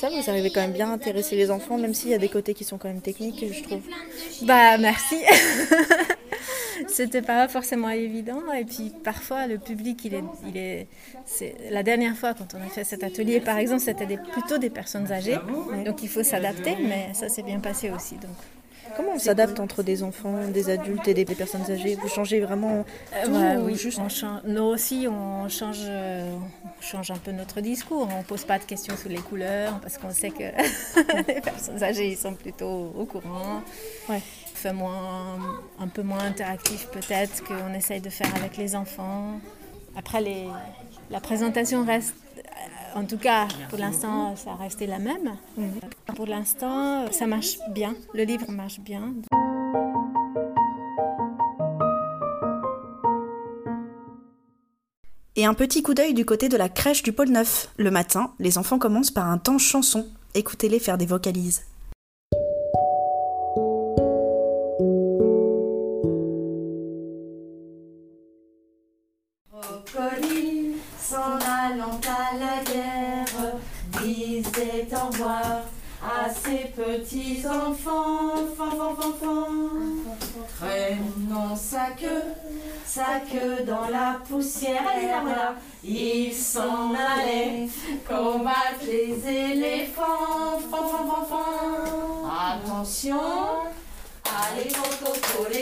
Ça, 0.00 0.08
vous 0.10 0.30
arrivez 0.30 0.50
quand 0.50 0.62
même 0.62 0.72
bien 0.72 0.90
à 0.90 0.94
intéresser 0.94 1.36
les 1.36 1.50
enfants, 1.52 1.78
même 1.78 1.94
s'il 1.94 2.10
y 2.10 2.14
a 2.14 2.18
des 2.18 2.28
côtés 2.28 2.54
qui 2.54 2.64
sont 2.64 2.76
quand 2.76 2.88
même 2.88 3.00
techniques, 3.00 3.44
je 3.52 3.62
trouve. 3.62 3.82
Bah 4.42 4.78
merci. 4.78 5.16
C'était 6.88 7.22
pas 7.22 7.48
forcément 7.48 7.88
évident 7.90 8.40
et 8.52 8.64
puis 8.64 8.92
parfois 9.02 9.46
le 9.46 9.58
public 9.58 10.04
il 10.04 10.14
est, 10.14 10.24
il 10.46 10.56
est, 10.56 10.86
c'est 11.24 11.54
la 11.70 11.82
dernière 11.82 12.16
fois 12.16 12.34
quand 12.34 12.54
on 12.54 12.64
a 12.64 12.68
fait 12.68 12.84
cet 12.84 13.02
atelier 13.04 13.40
par 13.40 13.58
exemple 13.58 13.80
c'était 13.82 14.06
des, 14.06 14.16
plutôt 14.18 14.58
des 14.58 14.70
personnes 14.70 15.10
âgées 15.12 15.38
donc 15.84 16.02
il 16.02 16.08
faut 16.08 16.22
s'adapter 16.22 16.76
mais 16.80 17.12
ça 17.14 17.28
s'est 17.28 17.42
bien 17.42 17.60
passé 17.60 17.90
aussi 17.90 18.16
donc. 18.16 18.36
Comment 18.96 19.12
on 19.14 19.18
s'adapte 19.18 19.58
entre 19.58 19.82
des 19.82 20.02
enfants, 20.04 20.36
des 20.52 20.70
adultes 20.70 21.08
et 21.08 21.14
des 21.14 21.24
des 21.24 21.34
personnes 21.34 21.68
âgées? 21.70 21.96
Vous 22.00 22.08
changez 22.08 22.40
vraiment 22.40 22.84
Euh, 23.12 23.24
tout 23.24 23.32
ouais, 23.32 23.56
oui, 23.56 23.74
juste 23.76 23.98
on 23.98 24.08
change, 24.08 24.42
nous 24.44 24.62
aussi, 24.62 25.06
on 25.08 25.48
change, 25.48 25.78
euh, 25.80 26.30
on 26.78 26.82
change 26.82 27.10
un 27.10 27.16
peu 27.16 27.32
notre 27.32 27.60
discours. 27.60 28.08
On 28.14 28.18
ne 28.18 28.22
pose 28.24 28.44
pas 28.44 28.58
de 28.58 28.64
questions 28.64 28.96
sur 28.96 29.08
les 29.08 29.18
couleurs 29.18 29.80
parce 29.80 29.98
qu'on 29.98 30.10
sait 30.10 30.30
que 30.30 30.44
les 31.28 31.40
personnes 31.40 31.82
âgées 31.82 32.08
ils 32.12 32.16
sont 32.16 32.34
plutôt 32.34 32.92
au 32.96 33.04
courant. 33.06 33.62
Ouais. 34.08 34.20
Moins, 34.72 35.38
un 35.78 35.88
peu 35.88 36.02
moins 36.02 36.20
interactif 36.20 36.88
peut-être 36.90 37.44
qu'on 37.44 37.74
essaye 37.74 38.00
de 38.00 38.08
faire 38.08 38.34
avec 38.36 38.56
les 38.56 38.74
enfants. 38.74 39.38
Après, 39.94 40.22
les, 40.22 40.48
la 41.10 41.20
présentation 41.20 41.84
reste, 41.84 42.14
euh, 42.38 42.98
en 42.98 43.04
tout 43.04 43.18
cas 43.18 43.46
pour 43.68 43.78
l'instant, 43.78 44.34
ça 44.36 44.52
a 44.52 44.56
resté 44.56 44.86
la 44.86 44.98
même. 44.98 45.36
Pour 46.16 46.26
l'instant, 46.26 47.10
ça 47.12 47.26
marche 47.26 47.58
bien. 47.70 47.94
Le 48.14 48.24
livre 48.24 48.50
marche 48.50 48.80
bien. 48.80 49.12
Et 55.36 55.44
un 55.44 55.54
petit 55.54 55.82
coup 55.82 55.94
d'œil 55.94 56.14
du 56.14 56.24
côté 56.24 56.48
de 56.48 56.56
la 56.56 56.68
crèche 56.68 57.02
du 57.02 57.12
pôle 57.12 57.28
Neuf. 57.28 57.68
Le 57.76 57.90
matin, 57.90 58.32
les 58.38 58.56
enfants 58.56 58.78
commencent 58.78 59.10
par 59.10 59.28
un 59.28 59.36
temps 59.36 59.58
chanson. 59.58 60.06
Écoutez-les 60.34 60.78
faire 60.78 60.96
des 60.96 61.06
vocalises. 61.06 61.64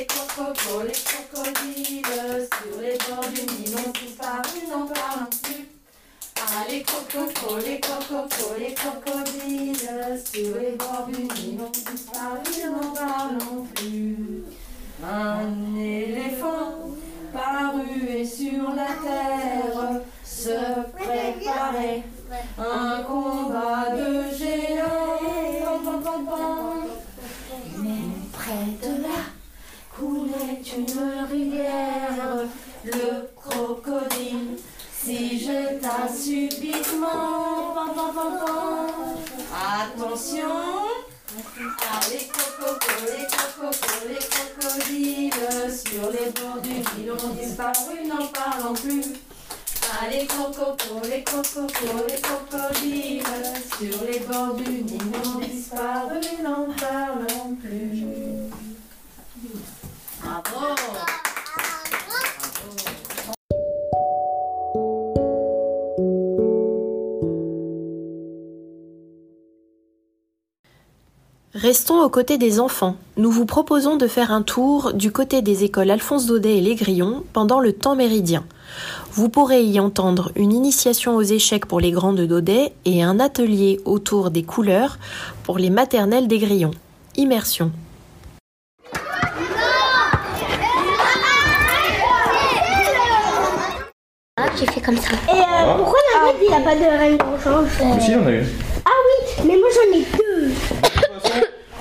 Les 0.02 0.06
cocos, 0.06 0.82
les 0.84 0.92
crocodiles, 0.92 2.48
sur 2.50 2.80
les 2.80 2.98
bords 2.98 3.30
du 3.30 3.42
Nil 3.42 3.76
ont 3.76 3.92
disparu, 3.92 4.58
n'en 4.68 4.86
parlons 4.86 5.30
plus. 5.42 5.68
Allez, 6.58 6.82
coco, 6.82 7.58
les 7.64 7.78
cocos, 7.78 8.58
les 8.58 8.74
crocodiles, 8.74 9.76
sur 10.24 10.58
les 10.58 10.72
bords 10.72 11.06
du 11.06 11.22
Nil 11.22 11.60
ont 11.60 11.70
disparu, 11.70 12.70
n'en 12.70 12.90
parlons 12.92 13.64
plus. 13.74 14.44
Un 15.04 15.76
éléphant 15.76 16.90
paru 17.32 18.08
et 18.08 18.24
sur 18.24 18.74
la 18.74 18.94
terre 19.04 20.00
se 20.24 20.80
préparait 20.96 22.02
un 22.58 23.02
combat 23.02 23.96
de 23.96 24.34
géants. 24.36 24.51
Une 30.76 31.26
rivière, 31.30 32.46
le 32.84 33.28
crocodile 33.36 34.56
subitement. 36.08 37.74
Pam, 37.74 37.94
pam, 37.94 38.14
pam, 38.14 38.38
pam. 38.38 39.16
Attention, 39.52 40.48
allez 41.92 42.28
coco, 42.28 42.70
les 43.06 43.26
crocos, 43.26 43.76
les 44.08 44.22
crocodiles 44.30 45.32
sur 45.70 46.10
les 46.10 46.30
bords 46.30 46.62
du 46.62 46.70
Nil 46.70 47.12
ont 47.12 47.34
disparu, 47.34 48.06
n'en 48.06 48.26
parlons 48.28 48.74
plus. 48.74 49.04
Allez 50.00 50.26
coco, 50.26 50.76
les 51.04 51.22
crocos, 51.22 51.66
les 52.08 52.20
crocodiles 52.20 53.22
sur 53.78 54.04
les 54.04 54.20
bords 54.20 54.54
du 54.54 54.84
Nil 54.84 55.02
ont 55.24 55.38
disparu, 55.38 56.20
n'en 56.42 56.66
parlons 56.74 57.56
plus. 57.56 58.71
Restons 71.54 72.02
aux 72.02 72.08
côtés 72.08 72.38
des 72.38 72.60
enfants. 72.60 72.96
Nous 73.16 73.30
vous 73.30 73.44
proposons 73.44 73.96
de 73.96 74.06
faire 74.06 74.32
un 74.32 74.42
tour 74.42 74.94
du 74.94 75.12
côté 75.12 75.42
des 75.42 75.64
écoles 75.64 75.90
Alphonse 75.90 76.26
Daudet 76.26 76.58
et 76.58 76.60
Les 76.60 76.74
Grillons 76.74 77.24
pendant 77.32 77.60
le 77.60 77.72
temps 77.72 77.94
méridien. 77.94 78.44
Vous 79.12 79.28
pourrez 79.28 79.62
y 79.62 79.78
entendre 79.78 80.32
une 80.34 80.52
initiation 80.52 81.14
aux 81.14 81.22
échecs 81.22 81.66
pour 81.66 81.78
les 81.78 81.90
grands 81.90 82.14
de 82.14 82.24
Daudet 82.24 82.72
et 82.84 83.02
un 83.02 83.20
atelier 83.20 83.80
autour 83.84 84.30
des 84.30 84.42
couleurs 84.42 84.98
pour 85.44 85.58
les 85.58 85.70
maternelles 85.70 86.26
des 86.26 86.38
Grillons. 86.38 86.72
Immersion. 87.16 87.70
Ah, 94.52 94.56
j'ai 94.58 94.66
fait 94.66 94.80
comme 94.80 94.96
ça. 94.96 95.10
Et 95.28 95.38
euh, 95.38 95.74
pourquoi 95.76 95.98
David 96.12 96.42
il 96.42 96.48
n'y 96.48 96.54
a 96.54 96.60
pas 96.60 96.74
de 96.74 96.98
reine 96.98 97.16
blanche 97.16 97.94
Mais 97.94 98.00
si, 98.00 98.12
on 98.14 98.26
a 98.26 98.30
eu. 98.30 98.44
Ah 98.84 98.90
oui, 99.06 99.44
mais 99.46 99.56
moi 99.56 99.68
j'en 99.74 99.96
ai 99.96 100.04
deux. 100.18 100.52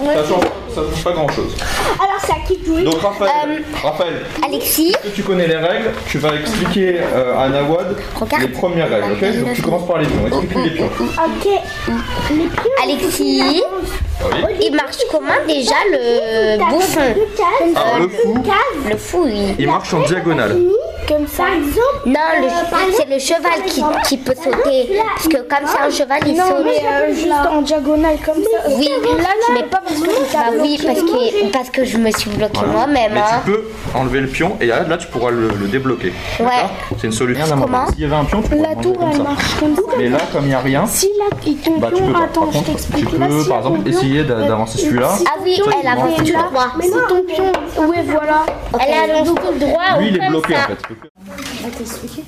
Ça 0.03 0.27
change, 0.27 0.43
ça 0.73 0.81
change 0.81 1.03
pas 1.03 1.11
grand 1.11 1.29
chose. 1.29 1.55
Alors 1.99 2.19
c'est 2.25 2.31
à 2.31 2.47
qui 2.47 2.57
de 2.57 2.65
jouer 2.65 2.83
Donc 2.83 3.01
Raphaël, 3.01 3.63
Raphaël, 3.83 4.13
Alexis, 4.43 4.89
est-ce 4.89 5.09
que 5.09 5.15
tu 5.15 5.23
connais 5.23 5.47
les 5.47 5.57
règles? 5.57 5.91
Tu 6.07 6.17
vas 6.17 6.33
expliquer 6.33 7.01
euh, 7.01 7.37
à 7.37 7.49
Nawad 7.49 7.97
les 8.39 8.47
premières 8.47 8.89
règles, 8.89 9.13
ok? 9.13 9.45
Donc 9.45 9.53
tu 9.53 9.61
commences 9.61 9.87
par 9.87 9.97
les 9.99 10.07
pions. 10.07 10.25
Explique-lui 10.27 10.63
les 10.63 10.75
pions. 10.75 10.85
Ok. 10.87 11.47
Les 12.31 12.47
pions. 12.47 12.71
Alexis, 12.83 13.43
oui. 13.43 13.63
il 14.61 14.75
marche 14.75 14.97
comment 15.11 15.27
déjà 15.45 15.75
le 15.91 16.57
bouffon 16.69 17.01
Alors, 17.75 17.99
le 17.99 18.09
fou. 18.09 18.43
Le 18.89 18.97
fou, 18.97 19.23
oui. 19.25 19.55
Il 19.59 19.67
marche 19.67 19.93
en 19.93 20.01
diagonale. 20.01 20.57
Comme 21.07 21.27
ça. 21.27 21.43
Par 21.43 21.53
exemple. 21.53 22.01
Non, 22.05 22.13
le- 22.39 22.45
euh, 22.47 22.69
par 22.69 22.79
c'est 22.95 23.09
le 23.09 23.19
cheval 23.19 23.63
qui, 23.67 23.81
qui 24.07 24.17
peut 24.17 24.33
sauter. 24.35 24.97
Parce 25.15 25.27
que 25.27 25.37
comme 25.37 25.65
c'est 25.67 25.79
un 25.79 25.89
cheval, 25.89 26.19
il 26.25 26.35
non, 26.37 26.43
saute. 26.47 26.65
mais 26.65 26.87
euh, 26.87 27.13
juste 27.13 27.27
en 27.51 27.61
diagonale 27.61 28.17
comme 28.25 28.41
ça. 28.43 28.69
Oui, 28.77 28.89
là, 29.17 29.29
mais 29.53 29.63
pas 29.63 29.81
parce 29.85 29.99
que, 29.99 30.33
bah 30.33 30.39
oui, 30.61 30.79
parce 30.83 30.99
que, 31.01 31.51
parce 31.51 31.69
que 31.69 31.83
je 31.85 31.97
me 31.97 32.11
suis 32.11 32.29
bloquée 32.29 32.51
Voilà. 32.59 32.71
moi-même. 32.73 33.11
Mais 33.13 33.19
hein. 33.19 33.41
tu 33.45 33.51
peux 33.51 33.63
enlever 33.95 34.21
le 34.21 34.27
pion 34.27 34.57
et 34.61 34.67
là, 34.67 34.83
là, 34.87 34.97
tu 34.97 35.07
pourras 35.07 35.31
le, 35.31 35.49
le 35.49 35.67
débloquer. 35.67 36.13
Ouais. 36.39 36.45
D'accord 36.45 36.69
C'est 36.99 37.07
une 37.07 37.13
solution. 37.13 37.45
Comment 37.59 37.87
S'il 37.87 37.99
y 38.01 38.05
avait 38.05 38.15
un 38.15 38.25
pion, 38.25 38.41
tu 38.41 38.49
pourrais 38.49 38.61
La 38.61 38.75
le 38.75 38.81
tour, 38.81 38.95
elle 39.11 39.21
marche 39.23 39.55
comme 39.59 39.75
ça. 39.75 39.81
Mais 39.97 40.09
là, 40.09 40.17
comme 40.31 40.43
il 40.45 40.49
n'y 40.49 40.53
a 40.53 40.59
rien, 40.59 40.85
Si 40.87 41.07
là, 41.19 41.25
il 41.45 41.57
bah, 41.79 41.87
tu 41.89 41.95
pion, 41.95 42.07
peux 42.07 42.13
pas. 42.13 42.19
attends, 42.25 42.41
Par 42.41 42.51
je 42.51 42.57
contre, 42.57 42.65
tu 42.67 42.71
t'explique. 42.73 43.09
peux 43.11 43.17
Là, 43.17 43.27
si 43.43 43.49
par 43.49 43.57
exemple 43.59 43.89
essayer 43.89 44.23
d'a- 44.23 44.35
d'avancer 44.47 44.77
celui-là. 44.77 45.09
Ah 45.25 45.37
oui, 45.43 45.57
elle 45.57 45.73
il 45.83 45.87
avance 45.87 46.15
tout 46.17 46.31
là. 46.31 46.43
droit. 46.51 46.67
Mais 46.77 46.85
si 46.85 46.91
ton 46.91 47.23
pion, 47.23 47.51
oui, 47.79 47.97
voilà. 48.07 48.45
Elle 48.79 49.11
avance 49.11 49.27
tout 49.29 49.59
droit 49.59 49.81
Lui, 49.99 50.05
ou 50.05 50.07
il 50.09 50.15
est 50.15 50.19
comme 50.19 50.27
bloqué 50.29 50.53
ça. 50.53 50.59
en 50.61 50.67
fait. 50.67 50.77
On 51.63 51.69
t'expliquer. 51.69 52.23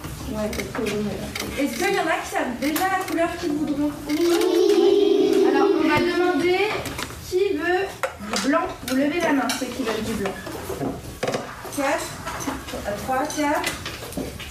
Est-ce 1.60 1.74
qu'il 1.78 1.96
y 1.96 2.00
en 2.00 2.06
a 2.08 2.17
qui 2.24 2.30
savent 2.32 2.56
déjà 2.62 2.84
la 2.84 3.04
couleur 3.08 3.30
qu'ils 3.39 3.54
voudront? 3.54 3.91
Oui. 4.08 5.46
Alors, 5.50 5.67
on 5.74 5.88
va 5.88 5.98
demander 5.98 6.60
qui 7.30 7.54
veut 7.54 7.86
du 8.36 8.48
blanc. 8.48 8.65
Vous 8.88 8.96
levez 8.96 9.19
la 9.19 9.34
main, 9.34 9.48
ceux 9.60 9.65
qui 9.65 9.84
veulent 9.84 10.04
du 10.04 10.13
blanc. 10.13 10.32
4, 11.76 11.88
3, 13.06 13.17
4, 13.17 13.62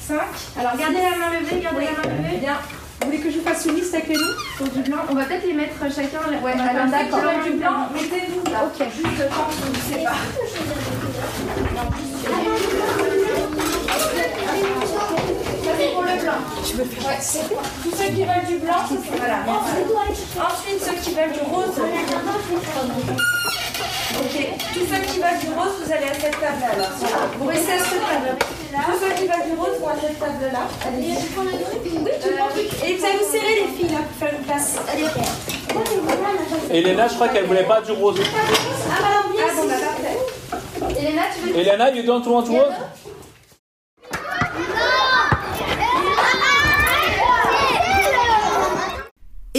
5. 0.00 0.20
Alors, 0.58 0.76
gardez 0.76 0.94
la 0.94 1.16
main 1.16 1.30
levée, 1.38 1.60
gardez 1.60 1.84
la 1.84 1.92
main 1.92 2.08
levée. 2.18 2.38
Bien. 2.38 2.58
Vous 3.00 3.06
voulez 3.06 3.20
que 3.20 3.30
je 3.30 3.38
vous 3.38 3.44
fasse 3.44 3.64
une 3.66 3.74
liste 3.74 3.94
avec 3.94 4.08
les 4.08 4.16
noms 4.16 4.34
pour 4.58 4.68
du 4.68 4.80
blanc? 4.82 4.98
On 5.10 5.14
va 5.14 5.24
peut-être 5.24 5.46
les 5.46 5.54
mettre 5.54 5.78
chacun. 5.92 6.20
Ouais, 6.42 6.52
alors 6.52 6.86
veulent 6.86 7.44
du 7.44 7.58
blanc, 7.58 7.88
mettez-vous 7.94 8.44
là. 8.50 8.64
Ok. 8.66 8.86
Juste 8.94 9.28
quand 9.30 9.48
je 9.50 9.64
ne 9.70 9.98
sais 9.98 10.04
pas. 10.04 10.16
Pour 16.02 16.76
veux 16.76 16.84
faire 16.84 17.06
ouais. 17.06 17.18
Tous 17.82 17.96
ceux 17.96 18.04
qui 18.06 18.24
veulent 18.24 18.46
du 18.48 18.56
blanc, 18.56 18.82
voilà. 19.16 19.38
Ensuite, 19.46 20.82
ceux 20.84 20.94
qui 21.02 21.14
veulent 21.14 21.32
du 21.32 21.40
rose. 21.40 21.78
Ok, 24.14 24.36
tout 24.74 24.80
ceux 24.80 25.00
qui 25.12 25.18
va 25.20 25.34
du 25.34 25.46
rose, 25.48 25.72
vous 25.84 25.92
allez 25.92 26.06
à 26.06 26.14
cette 26.14 26.32
table-là. 26.32 26.70
alors. 26.72 26.90
Vous 27.38 27.46
restez 27.46 27.72
à 27.72 27.78
cette 27.78 27.88
table. 27.88 28.36
Tous 28.38 28.98
ceux 29.00 29.14
qui 29.14 29.26
va 29.26 29.36
du 29.44 29.52
rose 29.58 29.78
vont 29.80 29.88
à 29.88 29.94
cette 30.00 30.18
table-là. 30.18 30.68
Allez. 30.86 30.98
Oui, 30.98 31.16
tu 31.20 31.26
prends 31.32 31.42
Et 32.86 32.96
vous 32.96 33.04
allez 33.04 33.18
vous 33.18 33.30
serrer 33.30 33.54
les 33.54 33.68
filles 33.76 33.92
là 33.92 33.98
pour 33.98 34.16
faire 34.18 34.34
une 34.38 34.44
place. 34.44 34.76
Allez. 34.92 36.78
Elena, 36.78 37.08
je 37.08 37.14
crois 37.14 37.28
qu'elle 37.28 37.46
voulait 37.46 37.64
pas 37.64 37.80
du 37.80 37.92
rose. 37.92 38.20
Ah, 38.20 38.98
bah 39.00 39.08
viens. 39.32 39.44
Ah, 39.48 39.54
bon, 39.56 39.66
bah 39.68 39.74
parfait. 39.80 41.00
Elena, 41.00 41.22
tu 41.34 41.48
veux 41.48 41.58
Elena, 41.58 41.90
you 41.90 42.02
don't 42.02 42.26
want 42.26 42.44
rose? 42.48 42.74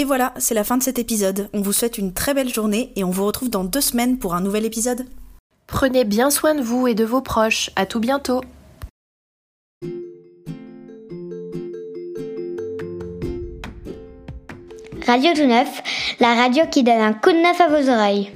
Et 0.03 0.05
voilà, 0.05 0.33
c'est 0.35 0.53
la 0.53 0.65
fin 0.65 0.75
de 0.75 0.83
cet 0.83 0.99
épisode. 0.99 1.47
On 1.53 1.61
vous 1.61 1.71
souhaite 1.71 1.97
une 1.97 2.11
très 2.11 2.33
belle 2.33 2.53
journée 2.53 2.91
et 2.97 3.05
on 3.05 3.09
vous 3.09 3.25
retrouve 3.25 3.49
dans 3.49 3.63
deux 3.63 3.79
semaines 3.79 4.17
pour 4.19 4.35
un 4.35 4.41
nouvel 4.41 4.65
épisode. 4.65 5.05
Prenez 5.65 6.03
bien 6.03 6.29
soin 6.29 6.55
de 6.55 6.61
vous 6.61 6.89
et 6.89 6.93
de 6.93 7.05
vos 7.05 7.21
proches. 7.21 7.69
À 7.77 7.85
tout 7.85 8.01
bientôt. 8.01 8.41
Radio 15.07 15.31
Tout 15.33 15.47
Neuf, 15.47 15.81
la 16.19 16.35
radio 16.35 16.63
qui 16.69 16.83
donne 16.83 16.99
un 16.99 17.13
coup 17.13 17.31
de 17.31 17.41
neuf 17.41 17.61
à 17.61 17.69
vos 17.69 17.89
oreilles. 17.89 18.29